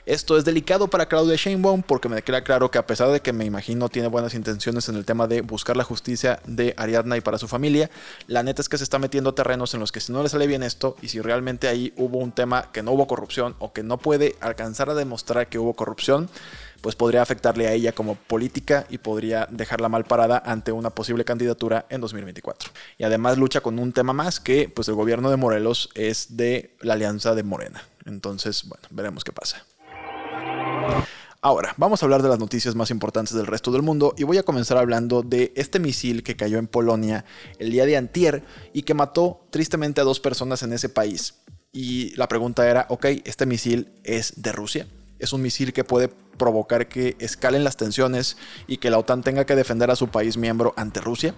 Esto 0.06 0.38
es 0.38 0.44
delicado 0.44 0.90
para 0.90 1.06
Claudia 1.06 1.38
Sheinbaum 1.38 1.82
porque 1.82 2.10
me 2.10 2.22
queda 2.22 2.44
claro 2.44 2.70
que 2.70 2.78
a 2.78 2.86
pesar 2.86 3.10
de 3.10 3.22
que 3.22 3.32
me 3.32 3.46
imagino 3.46 3.88
tiene 3.88 4.10
buenas 4.10 4.34
intenciones 4.34 4.90
en 4.90 4.96
el 4.96 5.06
tema 5.06 5.28
de 5.28 5.40
buscar 5.40 5.78
la 5.78 5.86
justicia 5.86 6.42
de 6.46 6.74
Ariadna 6.76 7.16
y 7.16 7.22
para 7.22 7.38
su 7.38 7.48
familia, 7.48 7.90
la 8.28 8.44
neta 8.44 8.62
es 8.62 8.68
que 8.68 8.78
se 8.78 8.84
está 8.84 9.00
metiendo 9.00 9.34
terrenos 9.34 9.74
en 9.74 9.80
los 9.80 9.94
que 9.94 10.02
si 10.02 10.12
no 10.12 10.22
le 10.22 10.28
sale 10.28 10.46
bien 10.46 10.62
esto 10.62 10.98
y 11.02 11.08
si 11.08 11.22
realmente 11.22 11.70
ahí 11.70 11.94
hubo 11.96 12.18
un 12.18 12.34
tema 12.34 12.70
que 12.74 12.84
no 12.84 12.92
hubo 12.92 13.08
corrupción 13.08 13.56
o 13.60 13.72
que 13.72 13.82
no 13.82 13.98
puede 13.98 14.36
alcanzar 14.42 14.90
a 14.90 14.94
demostrar 14.94 15.48
que 15.48 15.58
hubo 15.58 15.74
corrupción, 15.74 16.30
pues 16.82 16.96
podría 16.96 17.22
afectarle 17.22 17.68
a 17.68 17.72
ella 17.72 17.94
como 17.94 18.16
política 18.16 18.86
y 18.90 18.98
podría 18.98 19.48
dejarla 19.50 19.88
mal 19.88 20.04
parada 20.04 20.44
ante 20.46 20.74
una 20.74 20.90
posible 20.90 21.24
candidatura 21.24 21.86
en 21.90 22.02
2024. 22.02 22.72
Y 22.98 23.06
además 23.06 23.38
lucha 23.38 23.62
con 23.62 23.80
un 23.80 23.94
tema 23.94 24.12
más 24.12 24.42
que 24.42 24.68
pues 24.68 24.90
el 24.90 24.96
gobierno 24.96 25.30
de 25.30 25.38
Morelos 25.38 25.92
es 25.96 26.36
de 26.36 26.76
la 26.82 26.96
alianza 26.96 27.36
de 27.36 27.44
Morena. 27.44 27.88
Entonces, 28.06 28.68
bueno, 28.68 28.86
veremos 28.92 29.24
qué 29.24 29.32
pasa. 29.32 29.64
Ahora, 31.46 31.74
vamos 31.76 32.02
a 32.02 32.06
hablar 32.06 32.22
de 32.22 32.30
las 32.30 32.40
noticias 32.40 32.74
más 32.74 32.90
importantes 32.90 33.34
del 33.34 33.46
resto 33.46 33.70
del 33.74 33.82
mundo 33.82 34.14
y 34.18 34.24
voy 34.24 34.38
a 34.38 34.44
comenzar 34.44 34.78
hablando 34.78 35.24
de 35.24 35.52
este 35.58 35.78
misil 35.78 36.24
que 36.24 36.38
cayó 36.38 36.58
en 36.58 36.68
Polonia 36.68 37.26
el 37.60 37.70
día 37.70 37.86
de 37.86 37.98
antier 37.98 38.46
y 38.72 38.84
que 38.84 38.94
mató 38.94 39.46
tristemente 39.50 40.00
a 40.00 40.06
dos 40.06 40.22
personas 40.22 40.64
en 40.64 40.72
ese 40.72 40.88
país. 40.88 41.36
Y 41.74 42.16
la 42.16 42.30
pregunta 42.30 42.70
era, 42.70 42.86
ok, 42.88 43.08
¿este 43.26 43.46
misil 43.46 43.92
es 44.06 44.42
de 44.42 44.54
Rusia? 44.54 44.88
¿Es 45.20 45.34
un 45.34 45.42
misil 45.42 45.74
que 45.74 45.84
puede 45.84 46.10
provocar 46.38 46.88
que 46.88 47.16
escalen 47.20 47.64
las 47.64 47.78
tensiones 47.78 48.38
y 48.68 48.78
que 48.78 48.90
la 48.90 49.00
OTAN 49.00 49.24
tenga 49.24 49.46
que 49.46 49.56
defender 49.56 49.92
a 49.92 49.96
su 49.96 50.08
país 50.10 50.38
miembro 50.38 50.74
ante 50.78 51.02
Rusia? 51.02 51.34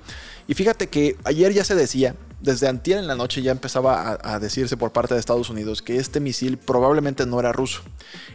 Y 0.48 0.54
fíjate 0.54 0.88
que 0.88 1.16
ayer 1.24 1.54
ya 1.54 1.64
se 1.64 1.75
decía 1.75 2.16
desde 2.46 2.68
antier 2.68 3.00
en 3.00 3.08
la 3.08 3.16
noche 3.16 3.42
ya 3.42 3.52
empezaba 3.52 4.20
a, 4.22 4.40
decirse 4.40 4.78
por 4.78 4.92
parte 4.92 5.14
de 5.14 5.20
Estados 5.20 5.50
Unidos 5.50 5.82
que 5.82 5.98
este 5.98 6.20
misil 6.20 6.58
probablemente 6.58 7.25
no 7.25 7.40
era 7.40 7.52
ruso. 7.52 7.82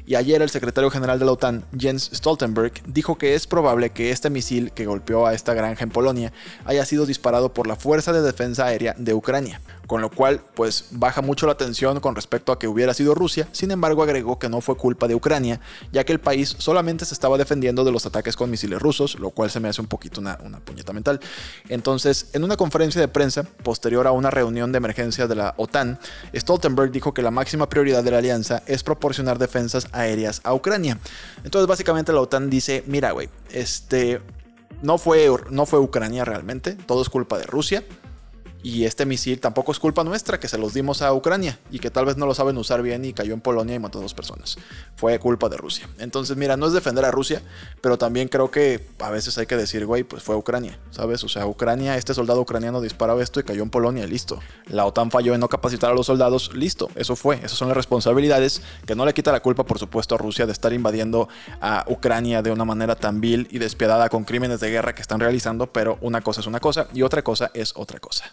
Y 0.06 0.16
ayer 0.16 0.42
el 0.42 0.50
secretario 0.50 0.90
general 0.90 1.18
de 1.18 1.26
la 1.26 1.32
OTAN, 1.32 1.64
Jens 1.78 2.10
Stoltenberg, 2.12 2.72
dijo 2.86 3.18
que 3.18 3.34
es 3.34 3.46
probable 3.46 3.90
que 3.90 4.10
este 4.10 4.28
misil 4.28 4.72
que 4.72 4.86
golpeó 4.86 5.26
a 5.26 5.34
esta 5.34 5.54
granja 5.54 5.84
en 5.84 5.90
Polonia 5.90 6.32
haya 6.64 6.84
sido 6.84 7.06
disparado 7.06 7.54
por 7.54 7.66
la 7.66 7.76
Fuerza 7.76 8.12
de 8.12 8.22
Defensa 8.22 8.66
Aérea 8.66 8.94
de 8.98 9.14
Ucrania 9.14 9.60
con 9.90 10.00
lo 10.00 10.08
cual 10.08 10.40
pues 10.54 10.84
baja 10.92 11.20
mucho 11.20 11.48
la 11.48 11.56
tensión 11.56 11.98
con 11.98 12.14
respecto 12.14 12.52
a 12.52 12.60
que 12.60 12.68
hubiera 12.68 12.94
sido 12.94 13.12
Rusia, 13.12 13.48
sin 13.50 13.72
embargo 13.72 14.04
agregó 14.04 14.38
que 14.38 14.48
no 14.48 14.60
fue 14.60 14.76
culpa 14.76 15.08
de 15.08 15.16
Ucrania, 15.16 15.60
ya 15.90 16.04
que 16.04 16.12
el 16.12 16.20
país 16.20 16.49
solamente 16.58 17.04
se 17.04 17.14
estaba 17.14 17.38
defendiendo 17.38 17.84
de 17.84 17.92
los 17.92 18.06
ataques 18.06 18.36
con 18.36 18.50
misiles 18.50 18.80
rusos, 18.80 19.18
lo 19.18 19.30
cual 19.30 19.50
se 19.50 19.60
me 19.60 19.68
hace 19.68 19.80
un 19.80 19.86
poquito 19.86 20.20
una, 20.20 20.38
una 20.44 20.60
puñeta 20.60 20.92
mental. 20.92 21.20
Entonces, 21.68 22.30
en 22.32 22.44
una 22.44 22.56
conferencia 22.56 23.00
de 23.00 23.08
prensa 23.08 23.42
posterior 23.42 24.06
a 24.06 24.12
una 24.12 24.30
reunión 24.30 24.72
de 24.72 24.78
emergencia 24.78 25.26
de 25.26 25.34
la 25.34 25.54
OTAN, 25.56 25.98
Stoltenberg 26.34 26.90
dijo 26.90 27.14
que 27.14 27.22
la 27.22 27.30
máxima 27.30 27.68
prioridad 27.68 28.04
de 28.04 28.10
la 28.10 28.18
alianza 28.18 28.62
es 28.66 28.82
proporcionar 28.82 29.38
defensas 29.38 29.88
aéreas 29.92 30.40
a 30.44 30.54
Ucrania. 30.54 30.98
Entonces 31.44 31.66
básicamente 31.66 32.12
la 32.12 32.20
OTAN 32.20 32.50
dice, 32.50 32.84
mira 32.86 33.12
güey, 33.12 33.28
este... 33.50 34.20
No 34.82 34.96
fue, 34.96 35.28
no 35.50 35.66
fue 35.66 35.78
Ucrania 35.78 36.24
realmente, 36.24 36.72
todo 36.72 37.02
es 37.02 37.10
culpa 37.10 37.36
de 37.36 37.44
Rusia 37.44 37.84
Y 38.62 38.84
este 38.84 39.06
misil 39.06 39.40
tampoco 39.40 39.72
es 39.72 39.78
culpa 39.78 40.04
nuestra 40.04 40.40
que 40.40 40.48
se 40.48 40.58
los 40.58 40.74
dimos 40.74 41.02
a 41.02 41.12
Ucrania 41.12 41.58
y 41.70 41.78
que 41.78 41.90
tal 41.90 42.06
vez 42.06 42.16
no 42.16 42.26
lo 42.26 42.34
saben 42.34 42.56
usar 42.58 42.82
bien 42.82 43.04
y 43.04 43.12
cayó 43.12 43.34
en 43.34 43.40
Polonia 43.40 43.74
y 43.74 43.78
mató 43.78 43.98
a 43.98 44.02
dos 44.02 44.14
personas. 44.14 44.58
Fue 44.96 45.18
culpa 45.18 45.48
de 45.48 45.56
Rusia. 45.56 45.88
Entonces, 45.98 46.36
mira, 46.36 46.56
no 46.56 46.66
es 46.66 46.72
defender 46.72 47.04
a 47.04 47.10
Rusia, 47.10 47.42
pero 47.80 47.98
también 47.98 48.28
creo 48.28 48.50
que 48.50 48.86
a 48.98 49.10
veces 49.10 49.36
hay 49.38 49.46
que 49.46 49.56
decir, 49.56 49.86
güey, 49.86 50.04
pues 50.04 50.22
fue 50.22 50.36
Ucrania, 50.36 50.78
¿sabes? 50.90 51.24
O 51.24 51.28
sea, 51.28 51.46
Ucrania, 51.46 51.96
este 51.96 52.14
soldado 52.14 52.40
ucraniano 52.40 52.80
disparó 52.80 53.20
esto 53.20 53.40
y 53.40 53.44
cayó 53.44 53.62
en 53.62 53.70
Polonia, 53.70 54.06
listo. 54.06 54.40
La 54.66 54.84
OTAN 54.84 55.10
falló 55.10 55.34
en 55.34 55.40
no 55.40 55.48
capacitar 55.48 55.90
a 55.90 55.94
los 55.94 56.06
soldados, 56.06 56.54
listo, 56.54 56.90
eso 56.94 57.16
fue. 57.16 57.36
Esas 57.36 57.52
son 57.52 57.68
las 57.68 57.76
responsabilidades 57.76 58.62
que 58.86 58.94
no 58.94 59.04
le 59.04 59.14
quita 59.14 59.32
la 59.32 59.40
culpa, 59.40 59.64
por 59.64 59.78
supuesto, 59.78 60.14
a 60.14 60.18
Rusia 60.18 60.46
de 60.46 60.52
estar 60.52 60.72
invadiendo 60.72 61.28
a 61.60 61.84
Ucrania 61.88 62.42
de 62.42 62.50
una 62.50 62.64
manera 62.64 62.96
tan 62.96 63.20
vil 63.20 63.48
y 63.50 63.58
despiadada 63.58 64.08
con 64.08 64.24
crímenes 64.24 64.60
de 64.60 64.70
guerra 64.70 64.94
que 64.94 65.02
están 65.02 65.20
realizando, 65.20 65.72
pero 65.72 65.98
una 66.00 66.20
cosa 66.20 66.40
es 66.40 66.46
una 66.46 66.60
cosa 66.60 66.88
y 66.92 67.02
otra 67.02 67.22
cosa 67.22 67.50
es 67.54 67.72
otra 67.76 67.98
cosa. 67.98 68.32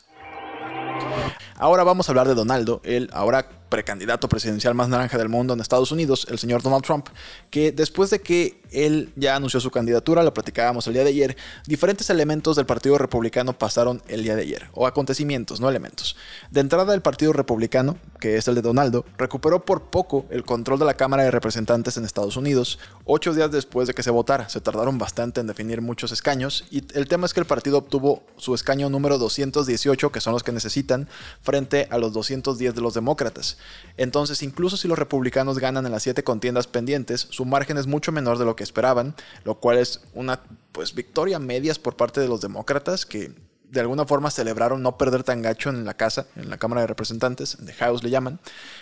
Ahora 1.59 1.83
vamos 1.83 2.07
a 2.07 2.11
hablar 2.11 2.27
de 2.27 2.35
Donaldo, 2.35 2.81
el 2.83 3.09
ahora 3.13 3.49
precandidato 3.69 4.29
presidencial 4.29 4.75
más 4.75 4.89
naranja 4.89 5.17
del 5.17 5.27
mundo 5.27 5.53
en 5.53 5.59
Estados 5.59 5.91
Unidos, 5.91 6.27
el 6.29 6.37
señor 6.37 6.61
Donald 6.61 6.83
Trump, 6.83 7.07
que 7.49 7.71
después 7.71 8.09
de 8.11 8.21
que 8.21 8.61
él 8.71 9.11
ya 9.15 9.35
anunció 9.35 9.59
su 9.59 9.71
candidatura, 9.71 10.23
lo 10.23 10.33
platicábamos 10.33 10.85
el 10.87 10.93
día 10.93 11.03
de 11.03 11.09
ayer, 11.09 11.37
diferentes 11.65 12.09
elementos 12.09 12.55
del 12.55 12.65
Partido 12.65 12.97
Republicano 12.97 13.53
pasaron 13.53 14.01
el 14.07 14.23
día 14.23 14.35
de 14.35 14.43
ayer, 14.43 14.69
o 14.73 14.85
acontecimientos, 14.85 15.59
no 15.59 15.67
elementos. 15.67 16.15
De 16.51 16.61
entrada, 16.61 16.93
el 16.93 17.01
Partido 17.01 17.33
Republicano, 17.33 17.97
que 18.19 18.37
es 18.37 18.47
el 18.47 18.55
de 18.55 18.61
Donaldo, 18.61 19.05
recuperó 19.17 19.63
por 19.65 19.89
poco 19.89 20.25
el 20.29 20.43
control 20.43 20.79
de 20.79 20.85
la 20.85 20.95
Cámara 20.95 21.23
de 21.23 21.31
Representantes 21.31 21.97
en 21.97 22.05
Estados 22.05 22.37
Unidos, 22.37 22.79
ocho 23.05 23.33
días 23.33 23.51
después 23.51 23.87
de 23.87 23.93
que 23.93 24.03
se 24.03 24.11
votara. 24.11 24.49
Se 24.49 24.61
tardaron 24.61 24.97
bastante 24.97 25.41
en 25.41 25.47
definir 25.47 25.81
muchos 25.81 26.11
escaños, 26.11 26.65
y 26.71 26.83
el 26.93 27.07
tema 27.07 27.25
es 27.25 27.33
que 27.33 27.39
el 27.39 27.45
partido 27.45 27.77
obtuvo 27.77 28.23
su 28.37 28.53
escaño 28.53 28.89
número 28.89 29.17
218, 29.17 30.11
que 30.11 30.21
son 30.21 30.33
los 30.33 30.43
que 30.43 30.51
necesitan, 30.51 31.07
frente 31.41 31.87
a 31.91 31.97
los 31.97 32.13
210 32.13 32.75
de 32.75 32.81
los 32.81 32.93
demócratas. 32.93 33.57
Entonces, 33.97 34.43
incluso 34.43 34.77
si 34.77 34.87
los 34.87 34.97
republicanos 34.97 35.59
ganan 35.59 35.85
en 35.85 35.91
las 35.91 36.03
siete 36.03 36.23
contiendas 36.23 36.67
pendientes, 36.67 37.27
su 37.29 37.45
margen 37.45 37.77
es 37.77 37.87
mucho 37.87 38.11
menor 38.11 38.37
de 38.37 38.45
lo 38.45 38.55
que 38.55 38.63
esperaban, 38.63 39.15
lo 39.43 39.55
cual 39.55 39.77
es 39.77 40.01
una 40.13 40.41
pues 40.71 40.93
victoria 40.93 41.39
medias 41.39 41.79
por 41.79 41.95
parte 41.95 42.21
de 42.21 42.27
los 42.27 42.41
demócratas 42.41 43.05
que 43.05 43.33
de 43.69 43.81
alguna 43.81 44.05
forma 44.05 44.31
celebraron 44.31 44.81
no 44.81 44.97
perder 44.97 45.23
tan 45.23 45.41
gacho 45.41 45.69
en 45.69 45.85
la 45.85 45.95
casa, 45.95 46.27
en 46.35 46.49
la 46.49 46.57
Cámara 46.57 46.81
de 46.81 46.87
Representantes, 46.87 47.57
de 47.59 47.73
House 47.73 48.03
le 48.03 48.09
llaman. 48.09 48.39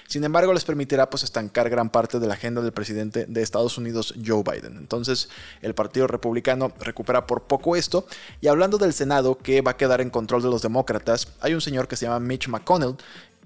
Sin 0.08 0.24
embargo, 0.24 0.54
les 0.54 0.64
permitirá 0.64 1.10
pues 1.10 1.24
estancar 1.24 1.70
gran 1.70 1.90
parte 1.90 2.20
de 2.20 2.28
la 2.28 2.36
agenda 2.36 2.62
del 2.62 2.72
presidente 2.72 3.26
de 3.26 3.42
Estados 3.42 3.78
Unidos, 3.78 4.14
Joe 4.24 4.44
Biden. 4.44 4.78
Entonces, 4.78 5.30
el 5.62 5.74
Partido 5.74 6.08
Republicano 6.08 6.72
recupera 6.80 7.26
por 7.26 7.44
poco 7.44 7.76
esto. 7.76 8.06
Y 8.42 8.48
hablando 8.48 8.78
del 8.78 8.94
Senado, 8.94 9.38
que 9.38 9.62
va 9.62 9.72
a 9.72 9.78
quedar 9.78 10.02
en 10.02 10.10
control 10.10 10.44
de 10.44 10.50
los 10.50 10.62
demócratas, 10.62 11.30
hay 11.42 11.54
un 11.54 11.62
señor 11.62 11.88
que 11.88 11.96
se 11.96 12.06
llama 12.06 12.20
Mitch 12.20 12.48
McConnell, 12.48 12.96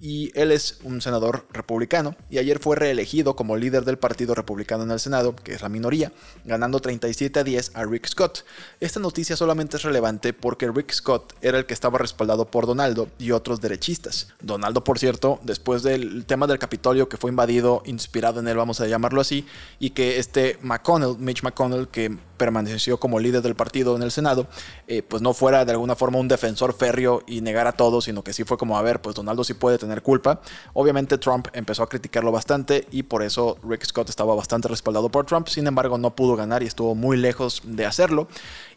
y 0.01 0.31
él 0.39 0.51
es 0.51 0.79
un 0.83 1.01
senador 1.01 1.45
republicano 1.51 2.15
y 2.29 2.37
ayer 2.37 2.59
fue 2.59 2.75
reelegido 2.75 3.35
como 3.35 3.57
líder 3.57 3.85
del 3.85 3.97
Partido 3.97 4.35
Republicano 4.35 4.83
en 4.83 4.91
el 4.91 4.99
Senado, 4.99 5.35
que 5.35 5.53
es 5.53 5.61
la 5.61 5.69
minoría, 5.69 6.11
ganando 6.45 6.79
37 6.79 7.39
a 7.39 7.43
10 7.43 7.71
a 7.75 7.85
Rick 7.85 8.07
Scott. 8.07 8.45
Esta 8.79 8.99
noticia 8.99 9.35
solamente 9.35 9.77
es 9.77 9.83
relevante 9.83 10.33
porque 10.33 10.71
Rick 10.71 10.91
Scott 10.91 11.33
era 11.41 11.57
el 11.57 11.65
que 11.65 11.73
estaba 11.73 11.97
respaldado 11.97 12.49
por 12.49 12.65
Donaldo 12.65 13.09
y 13.17 13.31
otros 13.31 13.61
derechistas. 13.61 14.29
Donaldo, 14.41 14.83
por 14.83 14.99
cierto, 14.99 15.39
después 15.43 15.83
del 15.83 16.25
tema 16.25 16.47
del 16.47 16.59
Capitolio 16.59 17.09
que 17.09 17.17
fue 17.17 17.31
invadido, 17.31 17.83
inspirado 17.85 18.39
en 18.39 18.47
él, 18.47 18.57
vamos 18.57 18.79
a 18.81 18.87
llamarlo 18.87 19.21
así, 19.21 19.45
y 19.79 19.91
que 19.91 20.19
este 20.19 20.57
McConnell, 20.61 21.17
Mitch 21.17 21.43
McConnell, 21.43 21.87
que 21.87 22.17
permaneció 22.39 22.99
como 22.99 23.19
líder 23.19 23.43
del 23.43 23.53
partido 23.53 23.95
en 23.95 24.01
el 24.01 24.09
Senado, 24.09 24.47
eh, 24.87 25.03
pues 25.03 25.21
no 25.21 25.35
fuera 25.35 25.63
de 25.65 25.73
alguna 25.73 25.95
forma 25.95 26.17
un 26.17 26.27
defensor 26.27 26.73
férreo 26.73 27.21
y 27.27 27.41
negar 27.41 27.67
a 27.67 27.73
todos, 27.73 28.05
sino 28.05 28.23
que 28.23 28.33
sí 28.33 28.43
fue 28.43 28.57
como, 28.57 28.75
a 28.79 28.81
ver, 28.81 28.99
pues 28.99 29.15
Donaldo 29.15 29.43
sí 29.43 29.53
puede 29.53 29.77
tener 29.77 30.01
culpa. 30.01 30.41
Obviamente 30.73 31.19
Trump 31.19 31.49
empezó 31.53 31.83
a 31.83 31.89
criticarlo 31.89 32.31
bastante 32.31 32.87
y 32.89 33.03
por 33.03 33.21
eso 33.21 33.59
Rick 33.63 33.85
Scott 33.85 34.09
estaba 34.09 34.33
bastante 34.33 34.67
respaldado 34.67 35.09
por 35.09 35.27
Trump, 35.27 35.47
sin 35.47 35.67
embargo 35.67 35.99
no 35.99 36.15
pudo 36.15 36.35
ganar 36.35 36.63
y 36.63 36.65
estuvo 36.65 36.95
muy 36.95 37.17
lejos 37.17 37.61
de 37.63 37.85
hacerlo. 37.85 38.27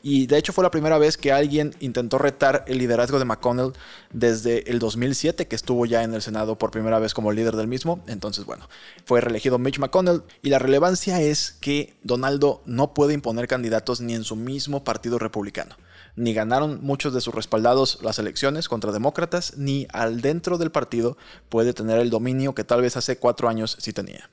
Y 0.03 0.27
de 0.27 0.37
hecho 0.37 0.53
fue 0.53 0.65
la 0.65 0.71
primera 0.71 0.99
vez 0.99 1.17
que 1.17 1.33
alguien 1.33 1.75
intentó 1.79 2.19
retar 2.19 2.65
el 2.67 2.79
liderazgo 2.79 3.19
de 3.19 3.25
McConnell 3.25 3.73
desde 4.13 4.69
el 4.71 4.81
2007, 4.81 5.47
que 5.47 5.57
estuvo 5.57 5.87
ya 5.87 6.03
en 6.03 6.13
el 6.13 6.23
Senado 6.23 6.59
por 6.59 6.73
primera 6.73 6.99
vez 6.99 7.15
como 7.15 7.31
líder 7.31 7.55
del 7.55 7.69
mismo. 7.69 8.03
Entonces, 8.09 8.45
bueno, 8.45 8.69
fue 9.05 9.21
reelegido 9.21 9.59
Mitch 9.59 9.79
McConnell 9.79 10.25
y 10.43 10.51
la 10.51 10.59
relevancia 10.59 11.21
es 11.21 11.53
que 11.53 11.95
Donaldo 12.03 12.63
no 12.67 12.95
puede 12.95 13.15
imponer 13.15 13.47
candidatos 13.47 14.01
ni 14.01 14.15
en 14.15 14.25
su 14.25 14.35
mismo 14.35 14.83
partido 14.83 15.19
republicano. 15.19 15.77
Ni 16.17 16.35
ganaron 16.35 16.81
muchos 16.83 17.15
de 17.15 17.21
sus 17.21 17.35
respaldados 17.35 18.01
las 18.03 18.19
elecciones 18.19 18.69
contra 18.69 18.93
demócratas, 18.93 19.55
ni 19.57 19.87
al 19.93 20.21
dentro 20.21 20.59
del 20.59 20.71
partido 20.71 21.17
puede 21.49 21.73
tener 21.73 21.99
el 22.01 22.11
dominio 22.11 22.55
que 22.55 22.65
tal 22.65 22.83
vez 22.83 22.97
hace 22.97 23.17
cuatro 23.17 23.49
años 23.49 23.77
sí 23.81 23.93
tenía. 23.93 24.29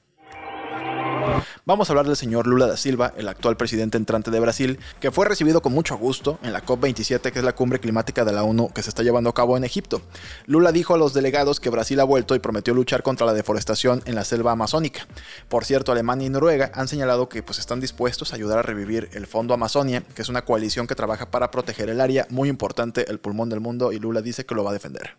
Vamos 1.66 1.90
a 1.90 1.94
hablar 1.94 2.08
del 2.08 2.16
señor 2.16 2.48
Lula 2.48 2.68
da 2.68 2.78
Silva, 2.78 3.14
el 3.18 3.28
actual 3.28 3.58
presidente 3.58 3.98
entrante 3.98 4.32
de 4.32 4.40
Brasil, 4.40 4.80
que 5.00 5.12
fue 5.12 5.26
recibido 5.26 5.62
con 5.62 5.74
mucho 5.74 5.98
gusto 5.98 6.40
en 6.44 6.54
la 6.54 6.66
COP27, 6.66 7.32
que 7.32 7.40
es 7.40 7.46
la 7.46 7.54
cumbre 7.54 7.80
climática 7.80 8.26
de 8.26 8.34
la 8.34 8.44
ONU 8.44 8.70
que 8.74 8.82
se 8.82 8.90
está 8.90 9.04
llevando 9.04 9.30
a 9.30 9.34
cabo 9.34 9.56
en 9.58 9.64
Egipto. 9.64 10.02
Lula 10.46 10.72
dijo 10.72 10.94
a 10.94 10.98
los 10.98 11.14
delegados 11.14 11.60
que 11.60 11.70
Brasil 11.70 12.00
ha 12.00 12.06
vuelto 12.06 12.36
y 12.36 12.40
prometió 12.40 12.74
luchar 12.74 13.04
contra 13.04 13.26
la 13.26 13.34
deforestación 13.34 14.02
en 14.06 14.16
la 14.16 14.26
selva 14.26 14.52
amazónica. 14.52 15.08
Por 15.48 15.66
cierto, 15.66 15.92
Alemania 15.92 16.28
y 16.28 16.30
Noruega 16.30 16.72
han 16.74 16.88
señalado 16.88 17.30
que 17.30 17.44
pues, 17.44 17.60
están 17.60 17.80
dispuestos 17.80 18.32
a 18.32 18.36
ayudar 18.36 18.60
a 18.60 18.64
revivir 18.64 19.10
el 19.14 19.28
Fondo 19.28 19.54
Amazonia, 19.54 20.04
que 20.16 20.22
es 20.22 20.30
una 20.30 20.46
coalición 20.46 20.88
que 20.88 20.96
trabaja 20.96 21.30
para 21.30 21.52
proteger 21.52 21.90
el 21.90 22.02
área 22.02 22.26
muy 22.30 22.50
importante, 22.50 23.10
el 23.10 23.20
pulmón 23.20 23.50
del 23.50 23.60
mundo, 23.60 23.92
y 23.92 24.00
Lula 24.00 24.22
dice 24.22 24.46
que 24.46 24.56
lo 24.56 24.64
va 24.64 24.72
a 24.72 24.74
defender. 24.74 25.16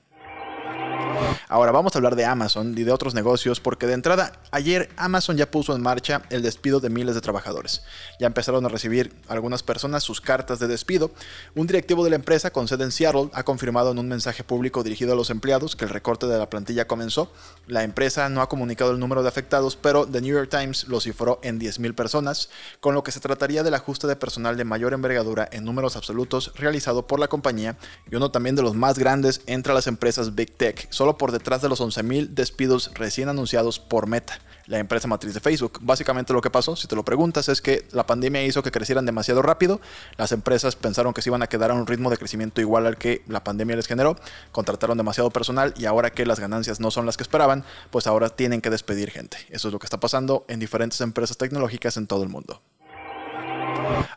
Ahora 1.48 1.72
vamos 1.72 1.94
a 1.94 1.98
hablar 1.98 2.16
de 2.16 2.24
Amazon 2.24 2.74
y 2.76 2.84
de 2.84 2.92
otros 2.92 3.14
negocios 3.14 3.60
porque 3.60 3.86
de 3.86 3.94
entrada 3.94 4.32
ayer 4.50 4.88
Amazon 4.96 5.36
ya 5.36 5.50
puso 5.50 5.74
en 5.74 5.82
marcha 5.82 6.22
el 6.30 6.42
despido 6.42 6.80
de 6.80 6.90
miles 6.90 7.14
de 7.14 7.20
trabajadores. 7.20 7.82
Ya 8.18 8.26
empezaron 8.26 8.64
a 8.64 8.68
recibir 8.68 9.14
algunas 9.28 9.62
personas 9.62 10.04
sus 10.04 10.20
cartas 10.20 10.58
de 10.58 10.68
despido. 10.68 11.10
Un 11.54 11.66
directivo 11.66 12.04
de 12.04 12.10
la 12.10 12.16
empresa 12.16 12.50
con 12.50 12.68
sede 12.68 12.84
en 12.84 12.92
Seattle 12.92 13.30
ha 13.32 13.42
confirmado 13.42 13.92
en 13.92 13.98
un 13.98 14.08
mensaje 14.08 14.44
público 14.44 14.82
dirigido 14.82 15.12
a 15.12 15.16
los 15.16 15.30
empleados 15.30 15.76
que 15.76 15.84
el 15.84 15.90
recorte 15.90 16.26
de 16.26 16.38
la 16.38 16.50
plantilla 16.50 16.86
comenzó. 16.86 17.32
La 17.66 17.84
empresa 17.84 18.28
no 18.28 18.42
ha 18.42 18.48
comunicado 18.48 18.90
el 18.90 19.00
número 19.00 19.22
de 19.22 19.28
afectados, 19.28 19.76
pero 19.76 20.06
The 20.06 20.20
New 20.20 20.34
York 20.34 20.50
Times 20.50 20.88
lo 20.88 21.00
cifró 21.00 21.40
en 21.42 21.60
10.000 21.60 21.94
personas, 21.94 22.50
con 22.80 22.94
lo 22.94 23.02
que 23.02 23.12
se 23.12 23.20
trataría 23.20 23.62
del 23.62 23.74
ajuste 23.74 24.06
de 24.06 24.16
personal 24.16 24.56
de 24.56 24.64
mayor 24.64 24.92
envergadura 24.92 25.48
en 25.52 25.64
números 25.64 25.96
absolutos 25.96 26.52
realizado 26.56 27.06
por 27.06 27.20
la 27.20 27.28
compañía 27.28 27.76
y 28.10 28.16
uno 28.16 28.30
también 28.30 28.56
de 28.56 28.62
los 28.62 28.74
más 28.74 28.98
grandes 28.98 29.42
entre 29.46 29.74
las 29.74 29.86
empresas 29.86 30.34
Big 30.34 30.56
Tech. 30.56 30.86
Solo 30.90 31.16
por 31.20 31.32
detrás 31.32 31.60
de 31.60 31.68
los 31.68 31.82
11.000 31.82 32.28
despidos 32.28 32.92
recién 32.94 33.28
anunciados 33.28 33.78
por 33.78 34.06
Meta, 34.06 34.40
la 34.64 34.78
empresa 34.78 35.06
matriz 35.06 35.34
de 35.34 35.40
Facebook. 35.40 35.78
Básicamente 35.82 36.32
lo 36.32 36.40
que 36.40 36.48
pasó, 36.48 36.76
si 36.76 36.88
te 36.88 36.96
lo 36.96 37.04
preguntas, 37.04 37.50
es 37.50 37.60
que 37.60 37.86
la 37.92 38.06
pandemia 38.06 38.42
hizo 38.42 38.62
que 38.62 38.70
crecieran 38.70 39.04
demasiado 39.04 39.42
rápido, 39.42 39.82
las 40.16 40.32
empresas 40.32 40.76
pensaron 40.76 41.12
que 41.12 41.20
se 41.20 41.28
iban 41.28 41.42
a 41.42 41.46
quedar 41.46 41.72
a 41.72 41.74
un 41.74 41.86
ritmo 41.86 42.08
de 42.08 42.16
crecimiento 42.16 42.62
igual 42.62 42.86
al 42.86 42.96
que 42.96 43.22
la 43.28 43.44
pandemia 43.44 43.76
les 43.76 43.86
generó, 43.86 44.16
contrataron 44.50 44.96
demasiado 44.96 45.28
personal 45.28 45.74
y 45.76 45.84
ahora 45.84 46.08
que 46.08 46.24
las 46.24 46.40
ganancias 46.40 46.80
no 46.80 46.90
son 46.90 47.04
las 47.04 47.18
que 47.18 47.22
esperaban, 47.22 47.64
pues 47.90 48.06
ahora 48.06 48.30
tienen 48.30 48.62
que 48.62 48.70
despedir 48.70 49.10
gente. 49.10 49.36
Eso 49.50 49.68
es 49.68 49.72
lo 49.74 49.78
que 49.78 49.84
está 49.84 50.00
pasando 50.00 50.46
en 50.48 50.58
diferentes 50.58 51.02
empresas 51.02 51.36
tecnológicas 51.36 51.98
en 51.98 52.06
todo 52.06 52.22
el 52.22 52.30
mundo. 52.30 52.62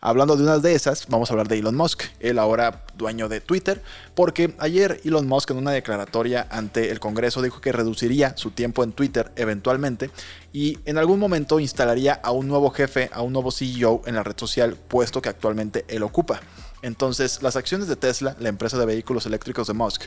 Hablando 0.05 0.35
de 0.35 0.43
unas 0.43 0.61
de 0.61 0.75
esas, 0.75 1.07
vamos 1.07 1.29
a 1.29 1.33
hablar 1.33 1.47
de 1.47 1.59
Elon 1.59 1.77
Musk, 1.77 2.03
el 2.19 2.37
ahora 2.37 2.83
dueño 2.97 3.29
de 3.29 3.39
Twitter, 3.39 3.81
porque 4.15 4.53
ayer 4.59 4.99
Elon 5.05 5.25
Musk 5.25 5.51
en 5.51 5.55
una 5.55 5.71
declaratoria 5.71 6.45
ante 6.49 6.91
el 6.91 6.99
Congreso 6.99 7.41
dijo 7.41 7.61
que 7.61 7.71
reduciría 7.71 8.35
su 8.35 8.51
tiempo 8.51 8.83
en 8.83 8.91
Twitter 8.91 9.31
eventualmente 9.37 10.09
y 10.51 10.77
en 10.83 10.97
algún 10.97 11.19
momento 11.19 11.57
instalaría 11.57 12.19
a 12.21 12.31
un 12.31 12.49
nuevo 12.49 12.69
jefe, 12.71 13.09
a 13.13 13.21
un 13.21 13.31
nuevo 13.31 13.49
CEO 13.49 14.01
en 14.05 14.15
la 14.15 14.23
red 14.23 14.35
social, 14.35 14.75
puesto 14.89 15.21
que 15.21 15.29
actualmente 15.29 15.85
él 15.87 16.03
ocupa. 16.03 16.41
Entonces, 16.83 17.41
las 17.41 17.55
acciones 17.55 17.87
de 17.87 17.95
Tesla, 17.95 18.35
la 18.39 18.49
empresa 18.49 18.77
de 18.77 18.85
vehículos 18.85 19.25
eléctricos 19.25 19.67
de 19.67 19.73
Musk, 19.73 20.03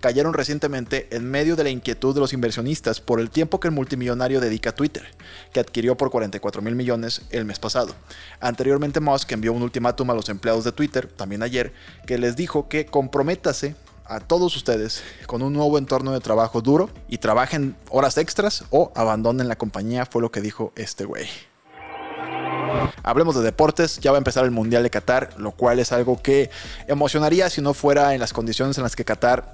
cayeron 0.00 0.34
recientemente 0.34 1.08
en 1.10 1.28
medio 1.28 1.56
de 1.56 1.64
la 1.64 1.70
inquietud 1.70 2.14
de 2.14 2.20
los 2.20 2.34
inversionistas 2.34 3.00
por 3.00 3.18
el 3.18 3.30
tiempo 3.30 3.58
que 3.58 3.68
el 3.68 3.74
multimillonario 3.74 4.38
dedica 4.38 4.70
a 4.70 4.74
Twitter, 4.74 5.04
que 5.54 5.60
adquirió 5.60 5.96
por 5.96 6.10
44 6.10 6.60
mil 6.60 6.74
millones 6.74 7.22
el 7.30 7.46
mes 7.46 7.58
pasado. 7.58 7.94
Anteriormente, 8.40 9.00
Musk 9.00 9.32
envió 9.32 9.54
un 9.54 9.62
ultimátum 9.62 10.10
a 10.10 10.14
los 10.14 10.28
empleados 10.28 10.64
de 10.64 10.72
Twitter, 10.72 11.08
también 11.08 11.42
ayer, 11.42 11.72
que 12.06 12.18
les 12.18 12.36
dijo 12.36 12.68
que 12.68 12.84
comprométase 12.84 13.74
a 14.04 14.20
todos 14.20 14.54
ustedes 14.54 15.02
con 15.26 15.40
un 15.40 15.54
nuevo 15.54 15.78
entorno 15.78 16.12
de 16.12 16.20
trabajo 16.20 16.60
duro 16.60 16.90
y 17.08 17.18
trabajen 17.18 17.74
horas 17.88 18.18
extras 18.18 18.64
o 18.68 18.92
abandonen 18.94 19.48
la 19.48 19.56
compañía, 19.56 20.04
fue 20.04 20.20
lo 20.20 20.30
que 20.30 20.42
dijo 20.42 20.72
este 20.76 21.06
güey. 21.06 21.26
Hablemos 23.02 23.34
de 23.36 23.42
deportes, 23.42 23.98
ya 24.00 24.10
va 24.10 24.16
a 24.16 24.18
empezar 24.18 24.44
el 24.44 24.50
Mundial 24.50 24.82
de 24.82 24.90
Qatar, 24.90 25.30
lo 25.38 25.52
cual 25.52 25.78
es 25.78 25.92
algo 25.92 26.20
que 26.22 26.50
emocionaría 26.86 27.50
si 27.50 27.60
no 27.60 27.74
fuera 27.74 28.14
en 28.14 28.20
las 28.20 28.32
condiciones 28.32 28.76
en 28.78 28.84
las 28.84 28.96
que 28.96 29.04
Qatar 29.04 29.52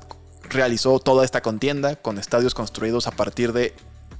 realizó 0.51 0.99
toda 0.99 1.25
esta 1.25 1.41
contienda, 1.41 1.97
con 1.97 2.19
estadios 2.19 2.55
construidos 2.55 3.07
a 3.07 3.13
partir 3.13 3.53
de 3.53 3.75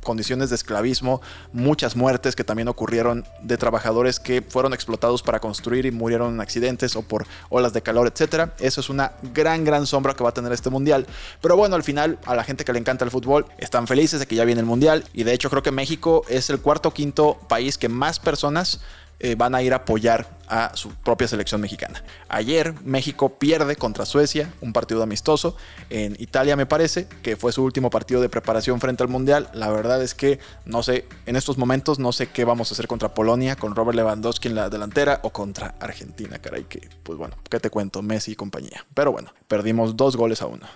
condiciones 0.05 0.51
de 0.51 0.57
esclavismo, 0.57 1.21
muchas 1.53 1.97
muertes 1.97 2.37
que 2.37 2.45
también 2.45 2.69
ocurrieron 2.69 3.25
de 3.43 3.57
trabajadores 3.57 4.21
que 4.21 4.43
fueron 4.43 4.73
explotados 4.73 5.23
para 5.23 5.41
construir 5.41 5.87
y 5.87 5.91
murieron 5.91 6.35
en 6.35 6.41
accidentes 6.41 6.95
o 6.95 7.03
por 7.03 7.27
olas 7.49 7.73
de 7.73 7.83
calor, 7.83 8.07
etcétera. 8.07 8.55
Eso 8.61 8.81
es 8.81 8.89
una 8.89 9.13
gran, 9.35 9.65
gran 9.65 9.87
sombra 9.87 10.15
que 10.15 10.23
va 10.23 10.31
a 10.31 10.35
tener 10.35 10.53
este 10.53 10.71
mundial. 10.71 11.07
Pero 11.41 11.57
bueno, 11.57 11.75
al 11.75 11.83
final, 11.83 12.19
a 12.25 12.35
la 12.35 12.45
gente 12.45 12.65
que 12.65 12.73
le 12.73 12.79
encanta 12.79 13.05
el 13.05 13.11
fútbol, 13.11 13.47
están 13.59 13.87
felices 13.87 14.21
de 14.21 14.27
que 14.27 14.37
ya 14.37 14.45
viene 14.45 14.61
el 14.61 14.67
mundial. 14.67 15.05
Y 15.13 15.25
de 15.25 15.33
hecho, 15.33 15.51
creo 15.51 15.63
que 15.63 15.73
México 15.73 16.23
es 16.29 16.51
el 16.51 16.61
cuarto 16.61 16.91
o 16.91 16.95
quinto 16.95 17.39
país 17.49 17.79
que 17.79 17.89
más 17.89 18.21
personas 18.21 18.81
eh, 19.21 19.35
van 19.37 19.55
a 19.55 19.63
ir 19.63 19.73
a 19.73 19.77
apoyar 19.77 20.27
a 20.49 20.77
su 20.77 20.91
propia 20.91 21.29
selección 21.29 21.61
mexicana. 21.61 22.03
Ayer 22.29 22.75
México 22.85 23.39
pierde 23.39 23.77
contra 23.77 24.05
Suecia, 24.05 24.53
un 24.61 24.73
partido 24.73 25.03
amistoso 25.03 25.57
en 25.91 26.17
Italia 26.19 26.57
me 26.57 26.67
parece, 26.67 27.09
que 27.23 27.37
fue 27.37 27.53
su 27.53 27.63
último 27.65 27.91
partido 27.91 28.21
de 28.21 28.29
preparación 28.29 28.81
frente 28.81 29.03
al 29.03 29.09
Mundial. 29.09 29.49
La 29.55 29.71
verdad 29.71 30.03
es 30.03 30.15
que 30.15 30.39
no 30.65 30.83
sé, 30.83 31.07
en 31.27 31.37
estos 31.37 31.59
momentos 31.59 31.99
no 31.99 32.13
sé 32.13 32.29
qué 32.29 32.45
vamos 32.45 32.71
a 32.71 32.75
hacer 32.75 32.87
contra 32.87 33.15
Polonia, 33.15 33.57
con 33.57 33.75
Robert 33.75 33.97
Lewandowski 33.97 34.49
en 34.49 34.55
la 34.55 34.69
delantera 34.69 35.21
o 35.23 35.31
contra 35.31 35.75
Argentina, 35.81 36.39
caray, 36.39 36.65
que 36.65 36.89
pues 37.03 37.19
bueno, 37.19 37.37
¿qué 37.49 37.61
te 37.61 37.71
cuento? 37.71 38.03
Messi 38.03 38.33
y 38.33 38.37
compañía. 38.37 38.85
Pero 38.95 39.13
bueno, 39.13 39.33
perdimos 39.49 39.97
dos 39.97 40.17
goles 40.17 40.43
a 40.43 40.47
uno. 40.47 40.67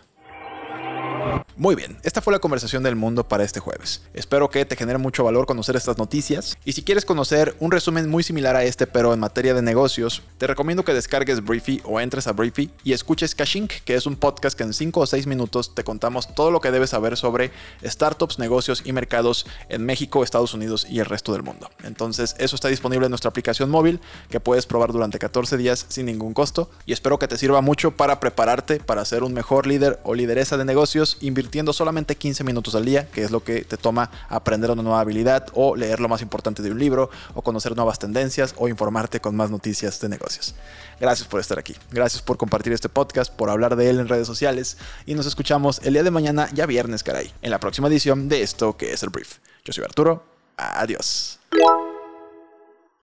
Muy 1.56 1.74
bien, 1.74 1.98
esta 2.04 2.20
fue 2.20 2.32
la 2.32 2.38
conversación 2.38 2.82
del 2.82 2.94
mundo 2.94 3.26
para 3.26 3.42
este 3.42 3.58
jueves. 3.58 4.02
Espero 4.14 4.48
que 4.48 4.64
te 4.64 4.76
genere 4.76 4.98
mucho 4.98 5.24
valor 5.24 5.46
conocer 5.46 5.74
estas 5.74 5.98
noticias 5.98 6.56
y 6.64 6.72
si 6.72 6.82
quieres 6.82 7.04
conocer 7.04 7.56
un 7.58 7.72
resumen 7.72 8.08
muy 8.08 8.22
similar 8.22 8.54
a 8.54 8.62
este 8.62 8.86
pero 8.86 9.12
en 9.12 9.20
materia 9.20 9.54
de 9.54 9.62
negocios, 9.62 10.22
te 10.38 10.46
recomiendo 10.46 10.84
que 10.84 10.94
descargues 10.94 11.44
Briefy 11.44 11.80
o 11.84 12.00
entres 12.00 12.28
a 12.28 12.32
Briefy 12.32 12.70
y 12.84 12.92
escuches 12.92 13.34
Cashink, 13.34 13.72
que 13.84 13.96
es 13.96 14.06
un 14.06 14.16
podcast 14.16 14.56
que 14.56 14.62
en 14.62 14.72
5 14.72 15.00
o 15.00 15.06
6 15.06 15.26
minutos 15.26 15.74
te 15.74 15.82
contamos 15.82 16.34
todo 16.34 16.50
lo 16.50 16.60
que 16.60 16.70
debes 16.70 16.90
saber 16.90 17.16
sobre 17.16 17.50
startups, 17.84 18.38
negocios 18.38 18.82
y 18.84 18.92
mercados 18.92 19.46
en 19.68 19.84
México, 19.84 20.22
Estados 20.22 20.54
Unidos 20.54 20.86
y 20.88 21.00
el 21.00 21.06
resto 21.06 21.32
del 21.32 21.42
mundo. 21.42 21.70
Entonces, 21.82 22.36
eso 22.38 22.54
está 22.54 22.68
disponible 22.68 23.06
en 23.06 23.10
nuestra 23.10 23.30
aplicación 23.30 23.70
móvil 23.70 24.00
que 24.30 24.38
puedes 24.38 24.66
probar 24.66 24.92
durante 24.92 25.18
14 25.18 25.56
días 25.56 25.86
sin 25.88 26.06
ningún 26.06 26.34
costo 26.34 26.70
y 26.86 26.92
espero 26.92 27.18
que 27.18 27.26
te 27.26 27.36
sirva 27.36 27.60
mucho 27.62 27.96
para 27.96 28.20
prepararte 28.20 28.78
para 28.78 29.04
ser 29.04 29.24
un 29.24 29.32
mejor 29.32 29.66
líder 29.66 29.98
o 30.04 30.14
lideresa 30.14 30.56
de 30.56 30.64
negocios 30.64 31.07
invirtiendo 31.20 31.72
solamente 31.72 32.16
15 32.16 32.44
minutos 32.44 32.74
al 32.74 32.84
día, 32.84 33.08
que 33.10 33.22
es 33.24 33.30
lo 33.30 33.42
que 33.42 33.62
te 33.62 33.76
toma 33.76 34.10
aprender 34.28 34.70
una 34.70 34.82
nueva 34.82 35.00
habilidad 35.00 35.46
o 35.54 35.74
leer 35.76 36.00
lo 36.00 36.08
más 36.08 36.22
importante 36.22 36.62
de 36.62 36.70
un 36.70 36.78
libro 36.78 37.10
o 37.34 37.42
conocer 37.42 37.74
nuevas 37.74 37.98
tendencias 37.98 38.54
o 38.58 38.68
informarte 38.68 39.20
con 39.20 39.34
más 39.36 39.50
noticias 39.50 40.00
de 40.00 40.08
negocios. 40.08 40.54
Gracias 41.00 41.28
por 41.28 41.40
estar 41.40 41.58
aquí. 41.58 41.74
Gracias 41.90 42.22
por 42.22 42.36
compartir 42.36 42.72
este 42.72 42.88
podcast, 42.88 43.32
por 43.32 43.50
hablar 43.50 43.76
de 43.76 43.88
él 43.90 44.00
en 44.00 44.08
redes 44.08 44.26
sociales 44.26 44.76
y 45.06 45.14
nos 45.14 45.26
escuchamos 45.26 45.80
el 45.84 45.94
día 45.94 46.02
de 46.02 46.10
mañana, 46.10 46.48
ya 46.52 46.66
viernes, 46.66 47.02
caray, 47.02 47.32
en 47.42 47.50
la 47.50 47.60
próxima 47.60 47.88
edición 47.88 48.28
de 48.28 48.42
esto 48.42 48.76
que 48.76 48.92
es 48.92 49.02
el 49.02 49.10
brief. 49.10 49.38
Yo 49.64 49.72
soy 49.72 49.84
Arturo. 49.84 50.24
Adiós. 50.56 51.38